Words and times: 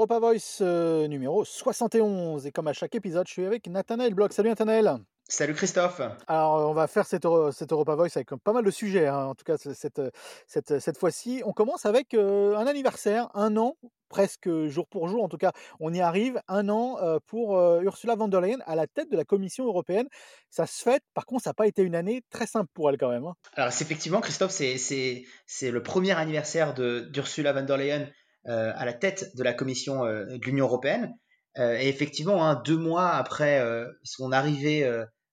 Europa 0.00 0.18
Voice 0.18 0.62
euh, 0.62 1.06
numéro 1.08 1.44
71. 1.44 2.46
Et 2.46 2.52
comme 2.52 2.68
à 2.68 2.72
chaque 2.72 2.94
épisode, 2.94 3.26
je 3.26 3.32
suis 3.34 3.44
avec 3.44 3.66
Nathanaël 3.66 4.14
Bloch. 4.14 4.32
Salut 4.32 4.48
Nathanaël. 4.48 4.96
Salut 5.28 5.52
Christophe. 5.52 6.00
Alors, 6.26 6.70
on 6.70 6.72
va 6.72 6.86
faire 6.86 7.04
cette, 7.04 7.26
cette 7.52 7.70
Europa 7.70 7.94
Voice 7.96 8.08
avec 8.14 8.30
pas 8.42 8.54
mal 8.54 8.64
de 8.64 8.70
sujets, 8.70 9.08
hein. 9.08 9.26
en 9.26 9.34
tout 9.34 9.44
cas 9.44 9.58
cette, 9.58 10.00
cette, 10.46 10.78
cette 10.78 10.96
fois-ci. 10.96 11.42
On 11.44 11.52
commence 11.52 11.84
avec 11.84 12.14
euh, 12.14 12.56
un 12.56 12.66
anniversaire, 12.66 13.28
un 13.34 13.58
an, 13.58 13.76
presque 14.08 14.48
jour 14.68 14.88
pour 14.88 15.06
jour, 15.06 15.22
en 15.22 15.28
tout 15.28 15.36
cas, 15.36 15.52
on 15.80 15.92
y 15.92 16.00
arrive, 16.00 16.40
un 16.48 16.70
an 16.70 16.96
euh, 17.02 17.18
pour 17.26 17.60
Ursula 17.82 18.16
von 18.16 18.28
der 18.28 18.40
Leyen 18.40 18.58
à 18.64 18.76
la 18.76 18.86
tête 18.86 19.10
de 19.10 19.18
la 19.18 19.26
Commission 19.26 19.66
européenne. 19.66 20.08
Ça 20.48 20.64
se 20.64 20.82
fait, 20.82 21.02
par 21.12 21.26
contre, 21.26 21.44
ça 21.44 21.50
n'a 21.50 21.54
pas 21.54 21.66
été 21.66 21.82
une 21.82 21.94
année 21.94 22.22
très 22.30 22.46
simple 22.46 22.70
pour 22.72 22.88
elle 22.88 22.96
quand 22.96 23.10
même. 23.10 23.26
Hein. 23.26 23.34
Alors, 23.54 23.68
effectivement, 23.68 24.22
Christophe, 24.22 24.52
c'est 24.52 25.24
le 25.70 25.82
premier 25.82 26.12
anniversaire 26.12 26.72
d'Ursula 26.72 27.52
von 27.52 27.64
der 27.64 27.76
Leyen 27.76 28.08
à 28.46 28.84
la 28.84 28.92
tête 28.92 29.36
de 29.36 29.42
la 29.42 29.52
Commission 29.52 30.04
euh, 30.04 30.24
de 30.24 30.44
l'Union 30.44 30.66
européenne. 30.66 31.14
Euh, 31.58 31.76
et 31.78 31.88
effectivement, 31.88 32.46
hein, 32.46 32.62
deux 32.64 32.76
mois 32.76 33.10
après 33.10 33.62
son 34.04 34.32
arrivée 34.32 34.84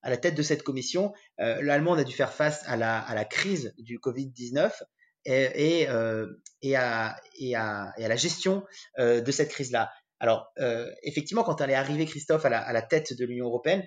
à 0.02 0.10
la 0.10 0.18
tête 0.18 0.36
de 0.36 0.42
cette 0.42 0.64
commission, 0.64 1.14
l'Allemagne 1.38 2.00
a 2.00 2.04
dû 2.04 2.14
faire 2.14 2.34
face 2.34 2.64
à 2.68 2.76
la, 2.76 3.26
crise 3.26 3.74
du 3.78 4.00
Covid-19 4.00 4.72
et, 5.26 5.88
à, 5.88 7.16
la 7.98 8.16
gestion 8.16 8.64
de 8.98 9.32
cette 9.32 9.50
crise-là. 9.50 9.92
Alors, 10.20 10.52
effectivement, 11.04 11.44
quand 11.44 11.62
elle 11.62 11.70
est 11.70 11.76
arrivée, 11.76 12.06
Christophe, 12.06 12.46
à 12.46 12.50
la, 12.50 12.60
à 12.62 12.74
la 12.74 12.82
tête 12.82 13.14
de 13.14 13.26
l'Union 13.26 13.46
européenne, 13.46 13.86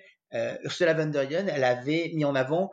Ursula 0.63 0.95
von 0.95 1.07
der 1.07 1.25
Leyen, 1.25 1.49
elle 1.49 1.65
avait 1.65 2.13
mis 2.15 2.25
en 2.25 2.37
avant 2.37 2.71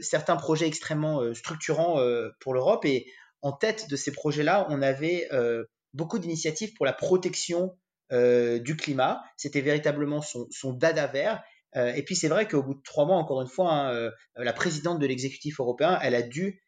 certains 0.00 0.36
projets 0.36 0.66
extrêmement 0.66 1.32
structurants 1.34 1.98
pour 2.40 2.52
l'Europe 2.52 2.84
et 2.84 3.06
en 3.42 3.52
tête 3.52 3.90
de 3.90 3.96
ces 3.96 4.12
projets-là, 4.12 4.66
on 4.70 4.82
avait 4.82 5.28
euh, 5.32 5.64
beaucoup 5.92 6.18
d'initiatives 6.18 6.72
pour 6.74 6.86
la 6.86 6.92
protection 6.92 7.76
euh, 8.12 8.58
du 8.58 8.76
climat. 8.76 9.22
C'était 9.36 9.60
véritablement 9.60 10.22
son, 10.22 10.72
dada 10.72 11.06
vert. 11.08 11.42
Euh, 11.76 11.92
et 11.94 12.02
puis 12.02 12.14
c'est 12.14 12.28
vrai 12.28 12.46
qu'au 12.46 12.62
bout 12.62 12.74
de 12.74 12.82
trois 12.82 13.04
mois, 13.04 13.16
encore 13.16 13.42
une 13.42 13.48
fois, 13.48 13.72
hein, 13.72 14.10
la 14.36 14.52
présidente 14.52 14.98
de 14.98 15.06
l'exécutif 15.06 15.60
européen, 15.60 15.98
elle 16.02 16.14
a 16.14 16.22
dû 16.22 16.62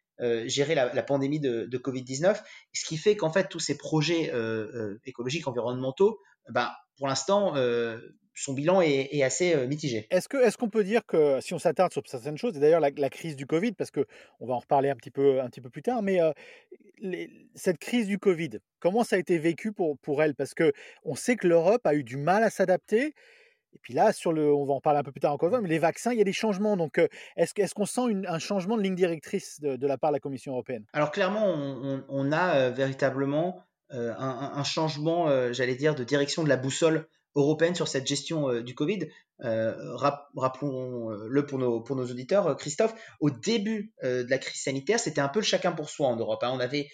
gérer 0.45 0.75
la, 0.75 1.03
pandémie 1.03 1.41
de, 1.41 1.77
Covid-19, 1.77 2.41
ce 2.73 2.85
qui 2.85 2.97
fait 2.97 3.17
qu'en 3.17 3.29
fait 3.29 3.49
tous 3.49 3.59
ces 3.59 3.77
projets 3.77 4.31
écologiques, 5.03 5.47
environnementaux, 5.47 6.19
ben, 6.49 6.71
pour 6.97 7.07
l'instant, 7.07 7.53
son 8.35 8.53
bilan 8.53 8.81
est, 8.81 9.23
assez 9.23 9.55
euh, 9.55 9.65
mitigé. 9.65 10.07
Est-ce 10.11 10.57
qu'on 10.57 10.69
peut 10.69 10.83
dire 10.83 11.05
que 11.05 11.39
si 11.39 11.53
on 11.53 11.59
s'attarde 11.59 11.93
sur 11.93 12.03
certaines 12.05 12.37
choses, 12.37 12.55
et 12.57 12.59
d'ailleurs 12.59 12.81
la, 12.81 13.09
crise 13.09 13.35
du 13.35 13.47
Covid, 13.47 13.71
parce 13.71 13.91
que 13.91 14.05
on 14.41 14.45
va 14.45 14.53
en 14.53 14.59
reparler 14.59 14.89
un 14.89 14.95
petit 14.95 15.11
peu 15.11 15.41
un 15.41 15.49
petit 15.49 15.61
peu 15.61 15.69
plus 15.69 15.81
tard, 15.81 16.01
mais 16.01 16.21
euh, 16.21 16.31
cette 17.55 17.77
crise 17.77 18.07
du 18.07 18.19
Covid, 18.19 18.59
comment 18.79 19.03
ça 19.03 19.15
a 19.15 19.19
été 19.19 19.37
vécu 19.37 19.71
pour 19.71 19.97
pour 19.99 20.21
elle? 20.21 20.35
Parce 20.35 20.53
que 20.53 20.73
on 21.05 21.15
sait 21.15 21.37
que 21.37 21.47
l'Europe 21.47 21.87
a 21.87 21.95
eu 21.95 22.03
du 22.03 22.17
mal 22.17 22.43
à 22.43 22.49
s'adapter. 22.49 23.13
Et 23.73 23.77
puis 23.81 23.93
là, 23.93 24.13
sur 24.13 24.31
le, 24.31 24.53
on 24.53 24.65
va 24.65 24.73
en 24.73 24.79
parler 24.79 24.99
un 24.99 25.03
peu 25.03 25.11
plus 25.11 25.19
tard 25.19 25.33
encore, 25.33 25.51
mais 25.61 25.67
les 25.67 25.79
vaccins, 25.79 26.13
il 26.13 26.17
y 26.17 26.21
a 26.21 26.23
des 26.25 26.31
changements. 26.31 26.77
Donc, 26.77 26.97
euh, 26.97 27.09
est-ce, 27.35 27.51
est-ce 27.57 27.73
qu'on 27.73 27.85
sent 27.85 28.03
un 28.25 28.39
changement 28.39 28.77
de 28.77 28.81
ligne 28.81 28.95
directrice 28.95 29.59
de, 29.59 29.85
la 29.85 29.97
part 29.97 30.11
de 30.11 30.15
la 30.15 30.21
Commission 30.21 30.53
européenne? 30.53 30.85
Alors 30.93 31.11
clairement, 31.11 31.45
on, 32.07 32.31
a 32.31 32.69
véritablement 32.69 33.65
un, 33.89 34.53
un, 34.55 34.63
changement, 34.63 35.51
j'allais 35.51 35.75
dire, 35.75 35.93
de 35.93 36.05
direction 36.05 36.45
de 36.45 36.47
la 36.47 36.55
boussole 36.55 37.05
européenne 37.35 37.75
sur 37.75 37.87
cette 37.87 38.07
gestion 38.07 38.49
euh, 38.49 38.61
du 38.61 38.73
Covid. 38.73 39.07
Euh, 39.43 39.73
rappelons-le 39.95 41.45
pour 41.45 41.59
nos, 41.59 41.81
pour 41.81 41.95
nos 41.95 42.05
auditeurs, 42.05 42.47
euh, 42.47 42.55
Christophe, 42.55 42.95
au 43.19 43.29
début 43.29 43.93
de 44.01 44.25
la 44.29 44.37
crise 44.37 44.61
sanitaire, 44.61 44.99
c'était 44.99 45.21
un 45.21 45.27
peu 45.27 45.39
le 45.39 45.45
chacun 45.45 45.73
pour 45.73 45.89
soi 45.89 46.07
en 46.07 46.15
Europe. 46.15 46.43
Hein. 46.43 46.51
On 46.53 46.59
avait 46.59 46.87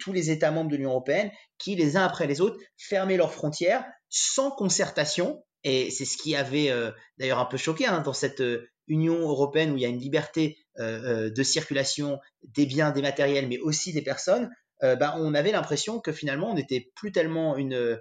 tous 0.00 0.12
les 0.12 0.30
États 0.30 0.50
membres 0.50 0.70
de 0.70 0.76
l'Union 0.76 0.90
européenne 0.90 1.30
qui, 1.58 1.74
les 1.74 1.96
uns 1.96 2.04
après 2.04 2.26
les 2.26 2.40
autres, 2.40 2.58
fermaient 2.76 3.16
leurs 3.16 3.32
frontières 3.32 3.84
sans 4.08 4.50
concertation. 4.50 5.44
Et 5.64 5.90
c'est 5.90 6.04
ce 6.04 6.16
qui 6.16 6.36
avait 6.36 6.70
d'ailleurs 7.18 7.40
un 7.40 7.46
peu 7.46 7.56
choqué 7.56 7.86
hein, 7.86 8.00
dans 8.00 8.12
cette 8.12 8.42
Union 8.86 9.18
européenne 9.28 9.72
où 9.72 9.76
il 9.76 9.82
y 9.82 9.86
a 9.86 9.88
une 9.88 9.98
liberté 9.98 10.56
de 10.78 11.42
circulation 11.42 12.20
des 12.44 12.66
biens, 12.66 12.92
des 12.92 13.02
matériels, 13.02 13.48
mais 13.48 13.58
aussi 13.58 13.92
des 13.92 14.02
personnes. 14.02 14.50
Ben, 14.82 15.14
on 15.18 15.34
avait 15.34 15.52
l'impression 15.52 16.00
que 16.00 16.12
finalement, 16.12 16.50
on 16.50 16.54
n'était 16.54 16.92
plus 16.94 17.10
tellement 17.10 17.56
une 17.56 18.00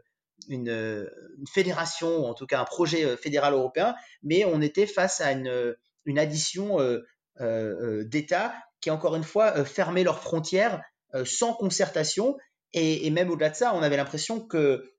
une, 0.49 1.09
fédération, 1.51 2.19
ou 2.19 2.25
en 2.25 2.33
tout 2.33 2.45
cas 2.45 2.59
un 2.59 2.65
projet 2.65 3.05
euh, 3.05 3.17
fédéral 3.17 3.53
européen, 3.53 3.95
mais 4.23 4.45
on 4.45 4.61
était 4.61 4.87
face 4.87 5.21
à 5.21 5.31
une, 5.31 5.75
une 6.05 6.19
addition 6.19 6.79
euh, 6.79 7.01
euh, 7.41 8.03
d'États 8.05 8.53
qui, 8.81 8.91
encore 8.91 9.15
une 9.15 9.23
fois, 9.23 9.65
fermaient 9.65 10.03
leurs 10.03 10.19
frontières 10.19 10.81
sans 11.23 11.53
concertation. 11.53 12.37
Et, 12.73 13.09
même 13.09 13.31
au-delà 13.31 13.49
de 13.49 13.55
ça, 13.55 13.73
on 13.73 13.81
avait 13.81 13.97
l'impression 13.97 14.41
que 14.41 14.91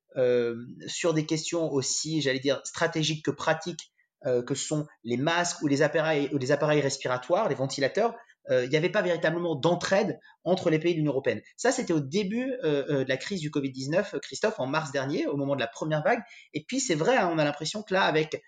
sur 0.87 1.15
des 1.15 1.27
questions 1.27 1.71
aussi, 1.71 2.21
j'allais 2.21 2.41
dire, 2.41 2.61
stratégiques 2.65 3.25
que 3.25 3.31
pratiques, 3.31 3.93
que 4.25 4.55
sont 4.55 4.87
les 5.05 5.19
masques 5.19 5.63
ou 5.63 5.69
les 5.69 5.83
appareils, 5.83 6.29
ou 6.33 6.39
les 6.39 6.51
appareils 6.51 6.81
respiratoires, 6.81 7.49
les 7.49 7.55
ventilateurs, 7.55 8.15
euh, 8.15 8.26
il 8.51 8.69
n'y 8.69 8.77
avait 8.77 8.91
pas 8.91 9.03
véritablement 9.03 9.55
d'entraide 9.55 10.21
entre 10.45 10.71
les 10.71 10.79
pays 10.79 10.93
de 10.93 10.99
l'Union 10.99 11.13
européenne. 11.13 11.41
Ça, 11.57 11.73
c'était 11.73 11.93
au 11.93 12.01
début 12.01 12.53
euh, 12.65 12.85
euh, 12.89 13.05
de 13.05 13.09
la 13.09 13.17
crise 13.17 13.41
du 13.41 13.51
Covid-19, 13.51 14.21
Christophe, 14.21 14.61
en 14.61 14.67
mars 14.67 14.93
dernier, 14.93 15.27
au 15.27 15.37
moment 15.37 15.55
de 15.55 15.61
la 15.61 15.67
première 15.67 16.03
vague. 16.03 16.23
Et 16.55 16.65
puis, 16.65 16.81
c'est 16.81 16.95
vrai, 16.95 17.17
hein, 17.17 17.29
on 17.33 17.39
a 17.39 17.45
l'impression 17.45 17.83
que 17.83 17.95
là, 17.95 18.05
avec 18.05 18.43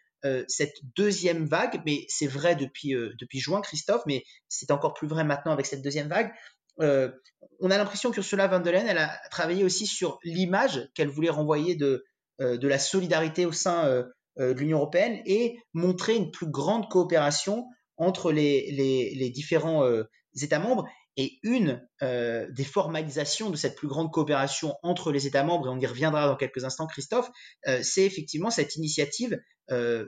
cette 0.49 0.75
deuxième 0.97 1.47
vague, 1.47 1.81
mais 1.87 2.05
c'est 2.09 2.27
vrai 2.27 2.57
depuis, 2.57 2.93
depuis 3.21 3.39
juin, 3.39 3.61
Christophe, 3.61 4.03
mais 4.05 4.25
c'est 4.49 4.73
encore 4.73 4.93
plus 4.93 5.07
vrai 5.07 5.23
maintenant 5.23 5.53
avec 5.53 5.65
cette 5.65 5.81
deuxième 5.81 6.09
vague, 6.09 6.33
on 6.81 7.71
a 7.71 7.79
l'impression 7.79 8.11
qu'Ursula 8.11 8.49
von 8.49 8.59
der 8.59 8.73
Leyen, 8.73 8.87
elle 8.89 8.99
a 8.99 9.17
travaillé 9.31 9.63
aussi 9.63 9.87
sur 9.87 10.19
l'image 10.25 10.91
qu'elle 10.97 11.07
voulait 11.07 11.31
renvoyer 11.31 11.77
de, 11.77 12.05
de 12.41 12.67
la 12.67 12.81
solidarité 12.81 13.47
au 13.47 13.53
sein 13.53 14.07
de 14.37 14.53
l'Union 14.55 14.79
européenne 14.79 15.23
et 15.25 15.61
montrer 15.73 16.17
une 16.17 16.33
plus 16.33 16.51
grande 16.51 16.89
coopération 16.89 17.69
entre 17.99 18.33
les, 18.33 19.31
différents 19.35 19.85
euh, 19.85 20.05
États 20.41 20.59
membres. 20.59 20.89
Et 21.21 21.41
une 21.43 21.85
euh, 22.03 22.47
des 22.53 22.63
formalisations 22.63 23.51
de 23.51 23.57
cette 23.57 23.75
plus 23.75 23.89
grande 23.89 24.13
coopération 24.13 24.77
entre 24.85 25.11
les 25.11 25.27
États 25.27 25.43
membres, 25.43 25.67
et 25.67 25.71
on 25.71 25.81
y 25.81 25.87
reviendra 25.87 26.29
dans 26.29 26.37
quelques 26.37 26.63
instants, 26.63 26.87
Christophe, 26.87 27.29
euh, 27.67 27.81
c'est 27.83 28.05
effectivement 28.05 28.51
cette 28.51 28.77
initiative 28.77 29.39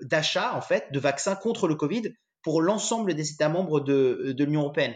d'achat 0.01 0.57
en 0.57 0.63
fait 0.63 0.87
de 0.91 0.99
vaccins 0.99 1.37
contre 1.37 1.69
le 1.69 1.75
Covid 1.75 2.15
pour 2.43 2.63
l'ensemble 2.63 3.13
des 3.13 3.31
États 3.31 3.51
membres 3.51 3.81
de, 3.81 4.35
l'Union 4.39 4.63
européenne. 4.63 4.95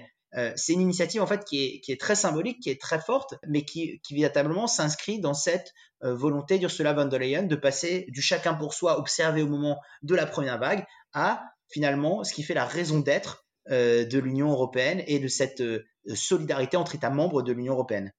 c'est 0.56 0.72
une 0.72 0.81
initiative 0.81 1.21
en 1.21 1.27
fait 1.27 1.44
qui 1.44 1.83
est, 1.87 2.00
très 2.00 2.15
symbolique, 2.15 2.60
qui 2.60 2.71
est 2.71 2.81
très 2.81 2.99
forte, 2.99 3.34
mais 3.47 3.66
qui, 3.66 4.00
qui 4.03 4.15
véritablement 4.15 4.66
s'inscrit 4.66 5.21
dans 5.21 5.34
cette 5.34 5.75
volonté 6.00 6.59
d'Ursula 6.59 6.94
von 6.94 7.04
der 7.04 7.19
Leyen 7.19 7.43
de 7.43 7.56
passer 7.56 8.06
du 8.09 8.22
chacun 8.22 8.54
pour 8.54 8.72
soi 8.72 8.99
observé 8.99 9.43
au 9.43 9.49
moment 9.49 9.78
de 10.00 10.15
la 10.15 10.25
première 10.25 10.59
vague 10.59 10.87
à 11.12 11.44
finalement 11.69 12.25
ce 12.25 12.33
qui 12.33 12.43
fait 12.43 12.55
la 12.55 12.65
raison 12.65 13.01
d'être 13.01 13.45
euh, 13.71 14.05
de 14.05 14.19
l'Union 14.19 14.51
européenne 14.51 15.03
et 15.07 15.19
de 15.19 15.27
cette 15.27 15.63
euh, 15.63 15.87
solidarité 16.15 16.77
entre 16.77 16.95
États 16.95 17.09
membres 17.09 17.41
de 17.41 17.51
l'Union 17.51 17.73
européenne. 17.73 18.13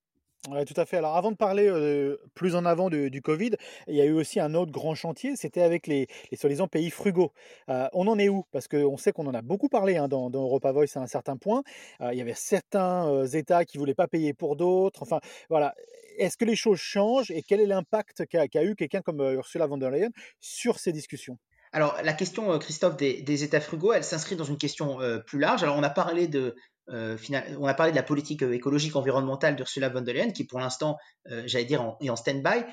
Oui, 0.50 0.66
tout 0.66 0.74
à 0.76 0.88
fait. 0.88 0.98
Alors, 0.98 1.16
avant 1.16 1.32
de 1.32 1.38
parler 1.38 1.68
euh, 1.68 2.18
plus 2.34 2.56
en 2.56 2.66
avant 2.66 2.90
du, 2.90 3.22
Covid, 3.22 3.52
il 3.88 3.96
y 3.96 4.02
a 4.02 4.06
eu 4.06 4.12
aussi 4.12 4.40
un 4.40 4.56
autre 4.56 4.72
grand 4.72 4.96
chantier, 4.96 5.36
c'était 5.36 5.62
avec 5.62 5.86
les, 5.86 6.08
les 6.32 6.38
soi-disant 6.38 6.68
pays 6.68 6.90
frugaux. 6.90 7.32
on 7.68 8.08
en 8.08 8.18
est 8.18 8.28
où? 8.28 8.46
Parce 8.52 8.68
qu'on 8.68 8.98
sait 8.98 9.12
qu'on 9.12 9.28
en 9.28 9.36
a 9.36 9.44
beaucoup 9.44 9.70
parlé 9.70 9.98
hein, 9.98 10.08
dans, 10.08 10.32
Europa 10.32 10.72
Voice 10.72 10.96
à 10.96 11.00
un 11.00 11.08
certain 11.08 11.38
point. 11.38 11.62
il 12.00 12.18
y 12.18 12.22
avait 12.22 12.34
certains 12.36 13.26
États 13.26 13.66
qui 13.66 13.78
ne 13.78 13.82
voulaient 13.82 13.96
pas 13.96 14.08
payer 14.08 14.34
pour 14.34 14.56
d'autres. 14.56 15.04
Enfin, 15.04 15.20
voilà. 15.50 15.76
Est-ce 16.18 16.38
que 16.38 16.46
les 16.46 16.56
choses 16.56 16.80
changent 16.80 17.30
et 17.30 17.44
quel 17.44 17.60
est 17.60 17.68
l'impact 17.68 18.26
qu'a 18.26 18.64
eu 18.64 18.76
quelqu'un 18.76 19.02
comme 19.02 19.22
Ursula 19.22 19.68
von 19.68 19.78
der 19.78 19.92
Leyen 19.92 20.10
sur 20.40 20.80
ces 20.80 20.92
discussions? 20.92 21.38
Alors, 21.76 21.98
la 22.06 22.14
question, 22.14 22.54
euh, 22.54 22.58
Christophe, 22.58 22.96
des, 22.96 23.44
États 23.44 23.60
frugaux, 23.60 23.92
elle 23.92 24.06
s'inscrit 24.06 24.38
dans 24.38 24.46
une 24.46 24.58
question 24.58 25.02
euh, 25.02 25.18
plus 25.20 25.40
large. 25.40 25.62
Alors, 25.62 25.76
on 25.76 25.84
a 25.84 25.90
parlé 25.90 26.30
de, 26.30 26.56
euh, 26.88 27.18
la 27.30 28.04
politique 28.04 28.44
écologique 28.44 28.96
environnementale 28.96 29.58
d'Ursula 29.58 29.90
von 29.90 30.00
der 30.00 30.14
Leyen, 30.14 30.32
qui 30.32 30.46
pour 30.46 30.62
l'instant, 30.62 30.96
j'allais 31.26 31.66
dire, 31.66 31.98
est 32.00 32.10
en 32.10 32.16
stand-by. 32.16 32.64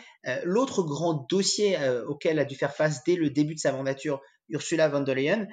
L'autre 0.44 0.84
grand 0.84 1.26
dossier 1.28 1.78
auquel 2.06 2.38
a 2.38 2.44
dû 2.44 2.54
faire 2.54 2.74
face 2.74 3.02
dès 3.04 3.16
le 3.16 3.30
début 3.30 3.54
de 3.54 3.58
sa 3.58 3.72
mandature 3.72 4.20
Ursula 4.50 4.88
von 4.88 5.00
der 5.00 5.14
Leyen, 5.14 5.48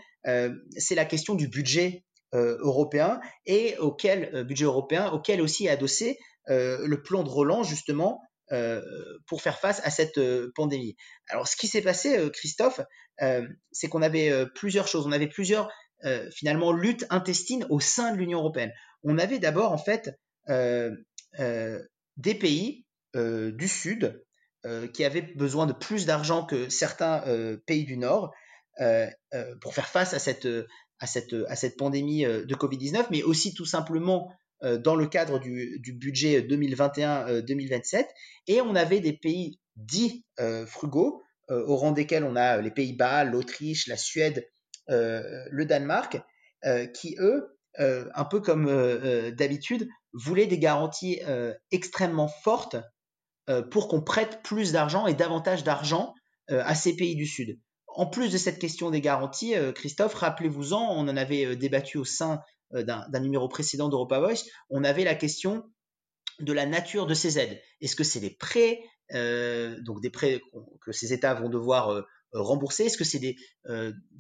c'est 0.78 0.96
la 0.96 1.06
question 1.06 1.36
du 1.36 1.48
budget 1.48 2.04
européen 2.34 3.22
et 3.46 3.78
auquel 3.78 4.44
budget 4.44 4.66
européen, 4.66 5.10
auquel 5.10 5.42
aussi 5.42 5.68
est 5.68 5.70
adossé 5.70 6.20
le 6.48 6.98
plan 6.98 7.24
de 7.24 7.30
relance 7.30 7.70
justement 7.70 8.22
pour 9.28 9.42
faire 9.42 9.60
face 9.60 9.82
à 9.84 9.90
cette 9.90 10.18
euh, 10.18 10.52
pandémie. 10.56 10.96
Alors, 11.28 11.48
ce 11.48 11.56
qui 11.56 11.68
s'est 11.68 11.82
passé, 11.82 12.18
euh, 12.18 12.30
Christophe, 12.30 12.82
c'est 13.72 13.90
qu'on 13.90 14.02
avait 14.02 14.46
plusieurs 14.56 14.88
choses. 14.88 15.06
On 15.06 15.12
avait 15.12 15.28
plusieurs, 15.28 15.70
finalement, 16.32 16.72
luttes 16.72 17.06
intestines 17.10 17.66
au 17.70 17.82
sein 17.82 18.14
de 18.14 18.18
l'Union 18.18 18.40
européenne. 18.40 18.72
On 19.04 19.18
avait 19.18 19.40
d'abord, 19.40 19.74
en 19.74 19.78
fait, 19.78 20.18
des 20.48 22.36
pays 22.36 22.86
du 23.14 23.68
Sud 23.68 24.24
qui 24.94 25.04
avaient 25.04 25.34
besoin 25.36 25.66
de 25.66 25.74
plus 25.74 26.06
d'argent 26.06 26.46
que 26.46 26.70
certains 26.70 27.58
pays 27.66 27.84
du 27.84 27.98
Nord 27.98 28.34
pour 29.60 29.74
faire 29.74 29.90
face 29.90 30.14
à 30.14 30.20
cette, 30.20 30.48
à 31.00 31.06
cette, 31.06 31.36
à 31.50 31.58
cette 31.58 31.76
pandémie 31.76 32.24
de 32.24 32.56
Covid-19, 32.56 33.08
mais 33.12 33.22
aussi 33.22 33.54
tout 33.54 33.66
simplement 33.66 34.32
euh, 34.32 34.34
dans 34.62 34.96
le 34.96 35.08
cadre 35.08 35.40
du, 35.40 35.80
budget 35.94 36.42
2021-2027. 36.42 38.06
Et 38.48 38.62
on 38.62 38.76
avait 38.76 39.00
des 39.00 39.14
pays 39.14 39.60
dits 39.76 40.26
frugaux, 40.68 41.22
au 41.50 41.76
rang 41.76 41.92
desquels 41.92 42.24
on 42.24 42.36
a 42.36 42.62
les 42.62 42.72
Pays-Bas, 42.72 43.24
l'Autriche, 43.24 43.88
la 43.88 43.98
Suède, 43.98 44.48
le 44.88 45.64
Danemark, 45.64 46.20
qui 46.94 47.16
eux, 47.20 47.58
un 47.78 48.26
peu 48.26 48.42
comme 48.42 48.66
d'habitude, 49.32 49.88
voulaient 50.14 50.48
des 50.48 50.60
garanties 50.60 51.22
extrêmement 51.72 52.28
fortes 52.28 52.76
pour 53.72 53.88
qu'on 53.88 54.02
prête 54.02 54.42
plus 54.44 54.72
d'argent 54.72 55.08
et 55.08 55.14
davantage 55.14 55.64
d'argent 55.64 56.14
à 56.50 56.76
ces 56.76 56.96
pays 56.96 57.16
du 57.16 57.26
Sud. 57.26 57.60
En 57.88 58.06
plus 58.06 58.32
de 58.32 58.38
cette 58.38 58.60
question 58.60 58.92
des 58.92 59.02
garanties, 59.02 59.56
Christophe, 59.74 60.14
rappelez-vous-en, 60.14 60.96
on 60.96 61.08
en 61.08 61.18
avait 61.18 61.56
débattu 61.56 61.98
au 61.98 62.06
sein 62.06 62.42
d'un 62.72 63.20
numéro 63.20 63.48
précédent 63.48 63.90
d'Europa 63.90 64.20
Voice, 64.20 64.46
on 64.70 64.84
avait 64.84 65.04
la 65.04 65.16
question 65.16 65.64
de 66.40 66.54
la 66.54 66.66
nature 66.66 67.06
de 67.06 67.14
ces 67.14 67.40
aides. 67.40 67.62
Est-ce 67.82 67.96
que 67.96 68.04
c'est 68.04 68.20
des 68.20 68.30
prêts, 68.30 68.82
donc 69.12 70.02
des 70.02 70.10
prêts 70.10 70.42
que 70.82 70.92
ces 70.92 71.14
États 71.14 71.34
vont 71.34 71.50
devoir 71.50 72.06
rembourser? 72.32 72.86
Est-ce 72.86 72.98
que 72.98 73.04
c'est 73.04 73.20
des, 73.20 73.36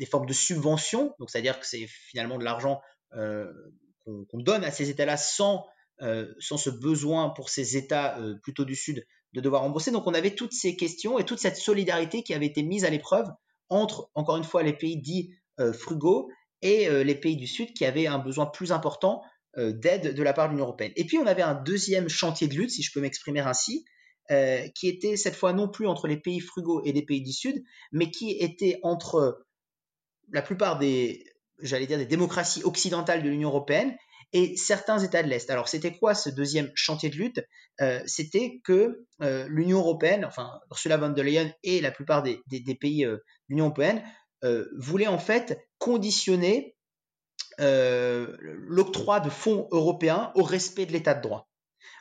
formes 0.09 0.25
de 0.25 0.33
subventions? 0.33 1.13
C'est-à-dire 1.27 1.59
que 1.59 1.67
c'est 1.67 1.87
finalement 1.87 2.37
de 2.37 2.43
l'argent 2.43 2.81
qu'on 3.11 4.39
donne 4.39 4.63
à 4.63 4.71
ces 4.71 4.89
États-là 4.89 5.17
sans, 5.17 5.65
sans 6.39 6.57
ce 6.57 6.69
besoin 6.69 7.29
pour 7.29 7.49
ces 7.49 7.77
États 7.77 8.19
plutôt 8.43 8.65
du 8.65 8.75
Sud 8.75 9.05
de 9.33 9.41
devoir 9.41 9.61
rembourser? 9.61 9.91
Donc, 9.91 10.07
on 10.07 10.13
avait 10.13 10.35
toutes 10.35 10.53
ces 10.53 10.75
questions 10.75 11.19
et 11.19 11.23
toute 11.23 11.39
cette 11.39 11.57
solidarité 11.57 12.23
qui 12.23 12.33
avait 12.33 12.47
été 12.47 12.63
mise 12.63 12.83
à 12.83 12.89
l'épreuve 12.89 13.27
entre, 13.69 14.09
encore 14.15 14.37
une 14.37 14.43
fois, 14.43 14.63
les 14.63 14.73
pays 14.73 14.97
dits 14.97 15.33
frugaux 15.73 16.29
et 16.61 16.89
les 17.03 17.15
pays 17.15 17.37
du 17.37 17.47
Sud 17.47 17.73
qui 17.73 17.85
avaient 17.85 18.07
un 18.07 18.19
besoin 18.19 18.45
plus 18.45 18.71
important 18.71 19.21
d'aide 19.55 20.13
de 20.13 20.23
la 20.23 20.33
part 20.33 20.47
de 20.47 20.51
l'Union 20.51 20.65
européenne. 20.65 20.91
Et 20.95 21.05
puis, 21.05 21.17
on 21.17 21.25
avait 21.25 21.41
un 21.41 21.55
deuxième 21.55 22.09
chantier 22.09 22.47
de 22.47 22.55
lutte, 22.55 22.71
si 22.71 22.83
je 22.83 22.91
peux 22.91 23.01
m'exprimer 23.01 23.39
ainsi, 23.39 23.85
euh, 24.31 24.67
qui 24.75 24.87
était 24.87 25.17
cette 25.17 25.35
fois 25.35 25.53
non 25.53 25.67
plus 25.67 25.87
entre 25.87 26.07
les 26.07 26.17
pays 26.17 26.39
frugaux 26.39 26.83
et 26.83 26.91
les 26.91 27.01
pays 27.01 27.23
du 27.23 27.33
Sud, 27.33 27.63
mais 27.91 28.11
qui 28.11 28.37
était 28.39 28.79
entre 28.83 29.43
la 30.31 30.43
plupart 30.43 30.77
des, 30.77 31.25
j'allais 31.57 31.87
dire, 31.87 31.97
des 31.97 32.05
démocraties 32.05 32.63
occidentales 32.63 33.23
de 33.23 33.29
l'Union 33.29 33.49
européenne 33.49 33.95
et 34.31 34.55
certains 34.55 34.99
États 34.99 35.23
de 35.23 35.29
l'Est. 35.29 35.49
Alors, 35.49 35.67
c'était 35.67 35.97
quoi 35.97 36.13
ce 36.13 36.29
deuxième 36.29 36.71
chantier 36.75 37.09
de 37.09 37.15
lutte? 37.15 37.41
Euh, 37.81 38.03
C'était 38.05 38.61
que 38.63 39.03
euh, 39.23 39.47
l'Union 39.49 39.79
européenne, 39.79 40.23
enfin 40.25 40.59
Ursula 40.69 40.97
von 40.97 41.09
der 41.09 41.23
Leyen 41.23 41.51
et 41.63 41.81
la 41.81 41.89
plupart 41.89 42.21
des, 42.21 42.39
pays 42.79 43.05
de 43.05 43.23
l'Union 43.47 43.65
européenne 43.65 44.03
voulaient 44.77 45.07
en 45.07 45.19
fait 45.19 45.67
conditionner 45.77 46.75
l'octroi 47.59 49.19
de 49.19 49.29
fonds 49.29 49.67
européens 49.71 50.31
au 50.35 50.43
respect 50.43 50.85
de 50.85 50.93
l'état 50.93 51.13
de 51.13 51.21
droit. 51.21 51.49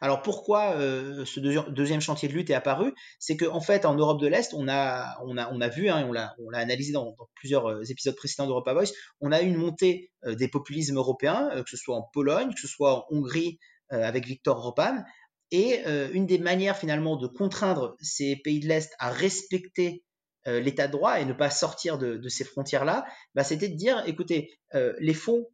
Alors 0.00 0.22
pourquoi 0.22 0.74
euh, 0.74 1.24
ce 1.24 1.40
deuxième 1.40 2.00
chantier 2.00 2.28
de 2.28 2.34
lutte 2.34 2.50
est 2.50 2.54
apparu? 2.54 2.94
C'est 3.18 3.36
qu'en 3.36 3.60
fait, 3.60 3.84
en 3.84 3.94
Europe 3.94 4.20
de 4.20 4.26
l'Est, 4.26 4.54
on 4.54 4.68
a, 4.68 5.18
on 5.24 5.36
a, 5.36 5.52
on 5.52 5.60
a 5.60 5.68
vu, 5.68 5.88
hein, 5.88 6.06
on 6.06 6.12
l'a 6.12 6.58
analysé 6.58 6.92
dans, 6.92 7.14
plusieurs 7.34 7.66
euh, 7.66 7.82
épisodes 7.84 8.14
précédents 8.14 8.46
d'Europa 8.46 8.74
Voice, 8.74 8.92
on 9.20 9.32
a 9.32 9.42
eu 9.42 9.46
une 9.46 9.56
montée 9.56 10.10
euh, 10.24 10.34
des 10.34 10.48
populismes 10.48 10.96
européens, 10.96 11.50
que 11.62 11.70
ce 11.70 11.76
soit 11.76 11.96
en 11.96 12.08
Pologne, 12.12 12.52
que 12.54 12.60
ce 12.60 12.68
soit 12.68 12.94
en 12.94 13.04
Hongrie 13.10 13.58
avec 13.90 14.26
Viktor 14.26 14.58
Orban. 14.58 15.02
Et 15.50 15.82
une 16.12 16.26
des 16.26 16.38
manières 16.38 16.76
finalement 16.76 17.16
de 17.16 17.26
contraindre 17.26 17.96
ces 18.02 18.36
pays 18.36 18.60
de 18.60 18.68
l'Est 18.68 18.92
à 18.98 19.10
respecter 19.10 20.04
l'état 20.48 20.86
de 20.86 20.92
droit 20.92 21.20
et 21.20 21.24
ne 21.24 21.32
pas 21.32 21.50
sortir 21.50 21.98
de, 21.98 22.28
ces 22.28 22.44
frontières-là, 22.44 23.04
bah, 23.34 23.44
c'était 23.44 23.68
de 23.68 23.76
dire, 23.76 24.02
écoutez, 24.06 24.58
les 24.72 25.14
fonds 25.14 25.46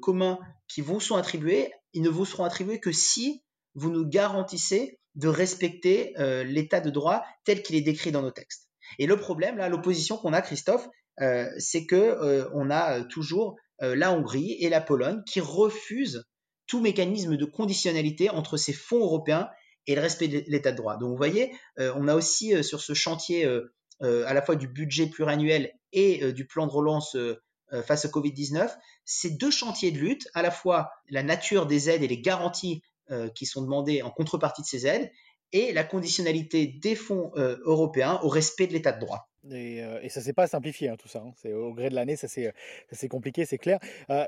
communs 0.00 0.38
qui 0.68 0.80
vous 0.80 1.00
sont 1.00 1.16
attribués, 1.16 1.72
ils 1.92 2.02
ne 2.02 2.08
vous 2.08 2.24
seront 2.24 2.44
attribués 2.44 2.80
que 2.80 2.92
si 2.92 3.42
vous 3.74 3.90
nous 3.90 4.06
garantissez 4.06 4.98
de 5.16 5.28
respecter 5.28 6.14
euh, 6.18 6.44
l'état 6.44 6.80
de 6.80 6.90
droit 6.90 7.24
tel 7.44 7.62
qu'il 7.62 7.76
est 7.76 7.82
décrit 7.82 8.12
dans 8.12 8.22
nos 8.22 8.30
textes. 8.30 8.68
Et 8.98 9.06
le 9.06 9.16
problème, 9.16 9.56
là, 9.56 9.68
l'opposition 9.68 10.16
qu'on 10.16 10.32
a, 10.32 10.42
Christophe, 10.42 10.86
euh, 11.20 11.48
c'est 11.58 11.86
que 11.86 11.96
euh, 11.96 12.48
on 12.54 12.70
a 12.70 13.02
toujours 13.04 13.56
la 13.78 14.10
Hongrie 14.10 14.56
et 14.60 14.70
la 14.70 14.80
Pologne 14.80 15.22
qui 15.26 15.38
refusent 15.38 16.24
tout 16.66 16.80
mécanisme 16.80 17.36
de 17.36 17.44
conditionnalité 17.44 18.30
entre 18.30 18.56
ces 18.56 18.72
fonds 18.72 19.00
européens 19.00 19.50
et 19.86 19.94
le 19.94 20.00
respect 20.00 20.28
de 20.28 20.42
l'état 20.46 20.72
de 20.72 20.78
droit. 20.78 20.96
Donc 20.96 21.10
vous 21.10 21.16
voyez, 21.16 21.52
on 21.76 22.08
a 22.08 22.14
aussi 22.14 22.64
sur 22.64 22.80
ce 22.80 22.94
chantier 22.94 23.46
à 24.00 24.34
la 24.34 24.42
fois 24.42 24.56
du 24.56 24.68
budget 24.68 25.06
pluriannuel 25.06 25.72
et 25.92 26.32
du 26.32 26.46
plan 26.46 26.66
de 26.66 26.72
relance 26.72 27.16
face 27.84 28.04
au 28.04 28.08
Covid-19, 28.08 28.70
ces 29.04 29.30
deux 29.30 29.50
chantiers 29.50 29.92
de 29.92 29.98
lutte, 29.98 30.28
à 30.34 30.42
la 30.42 30.50
fois 30.50 30.90
la 31.08 31.22
nature 31.22 31.66
des 31.66 31.88
aides 31.88 32.02
et 32.02 32.08
les 32.08 32.20
garanties 32.20 32.82
euh, 33.12 33.28
qui 33.28 33.46
sont 33.46 33.62
demandés 33.62 34.02
en 34.02 34.10
contrepartie 34.10 34.62
de 34.62 34.66
ces 34.66 34.84
aides 34.84 35.12
et 35.52 35.72
la 35.72 35.84
conditionnalité 35.84 36.66
des 36.66 36.96
fonds 36.96 37.30
euh, 37.36 37.56
européens 37.62 38.18
au 38.24 38.28
respect 38.28 38.66
de 38.66 38.72
l'état 38.72 38.90
de 38.90 38.98
droit. 38.98 39.28
Et, 39.50 39.82
euh, 39.82 40.00
et, 40.02 40.08
ça 40.08 40.20
s'est 40.20 40.32
pas 40.32 40.46
simplifié 40.46 40.88
hein, 40.88 40.96
tout 40.96 41.08
ça. 41.08 41.22
Hein. 41.26 41.32
C'est 41.36 41.52
au 41.52 41.72
gré 41.72 41.90
de 41.90 41.94
l'année, 41.94 42.16
ça 42.16 42.28
c'est 42.28 43.08
compliqué, 43.08 43.44
c'est 43.44 43.58
clair. 43.58 43.78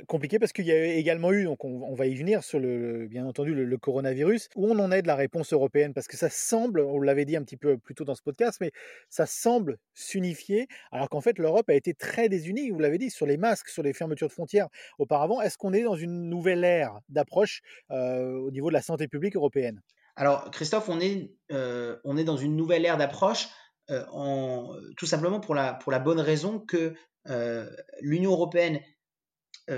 compliqué 0.06 0.38
parce 0.38 0.52
qu'il 0.52 0.66
y 0.66 0.72
a 0.72 0.84
également 0.94 1.32
eu, 1.32 1.44
donc 1.44 1.64
on, 1.64 1.94
va 1.94 2.06
y 2.06 2.14
venir 2.14 2.44
sur 2.44 2.58
le, 2.58 3.06
bien 3.06 3.26
entendu 3.26 3.54
le, 3.54 3.78
coronavirus, 3.78 4.48
où 4.56 4.66
on 4.66 4.78
en 4.78 4.92
est 4.92 5.02
de 5.02 5.06
la 5.06 5.14
réponse 5.14 5.52
européenne 5.52 5.94
parce 5.94 6.06
que 6.06 6.16
ça 6.16 6.30
semble, 6.30 6.80
on 6.80 7.00
l'avait 7.00 7.24
dit 7.24 7.36
un 7.36 7.42
petit 7.42 7.56
peu 7.56 7.78
plus 7.78 7.94
tôt 7.94 8.04
dans 8.04 8.14
ce 8.14 8.22
podcast, 8.22 8.58
mais 8.60 8.70
ça 9.08 9.26
semble 9.26 9.78
s'unifier 9.94 10.68
alors 10.92 11.08
qu'en 11.08 11.20
fait 11.20 11.38
l'Europe 11.38 11.68
a 11.70 11.74
été 11.74 11.94
très 11.94 12.28
désunie. 12.28 12.70
Vous 12.70 12.78
l'avez 12.78 12.98
dit 12.98 13.10
sur 13.10 13.26
les 13.26 13.36
masques, 13.36 13.68
sur 13.68 13.82
les 13.82 13.92
fermetures 13.92 14.28
de 14.28 14.32
frontières 14.32 14.68
auparavant. 14.98 15.40
Est-ce 15.40 15.58
qu'on 15.58 15.72
est 15.72 15.82
dans 15.82 15.96
une 15.96 16.28
nouvelle 16.28 16.64
ère 16.64 16.98
d'approche 17.08 17.62
au 17.90 18.50
niveau 18.50 18.68
de 18.68 18.74
la 18.74 18.82
santé 18.82 19.08
publique 19.08 19.36
européenne? 19.36 19.80
Alors, 20.18 20.50
Christophe, 20.50 20.88
on 20.88 20.98
est, 20.98 21.30
euh, 21.52 21.96
on 22.02 22.16
est 22.16 22.24
dans 22.24 22.36
une 22.36 22.56
nouvelle 22.56 22.84
ère 22.84 22.96
d'approche, 22.96 23.46
euh, 23.46 23.50
en, 23.90 24.74
tout 24.96 25.06
simplement 25.06 25.40
pour 25.40 25.54
la, 25.54 25.98
bonne 25.98 26.20
raison 26.20 26.60
que 26.60 26.94
euh, 27.28 27.70
l'Union 28.00 28.32
européenne, 28.32 28.80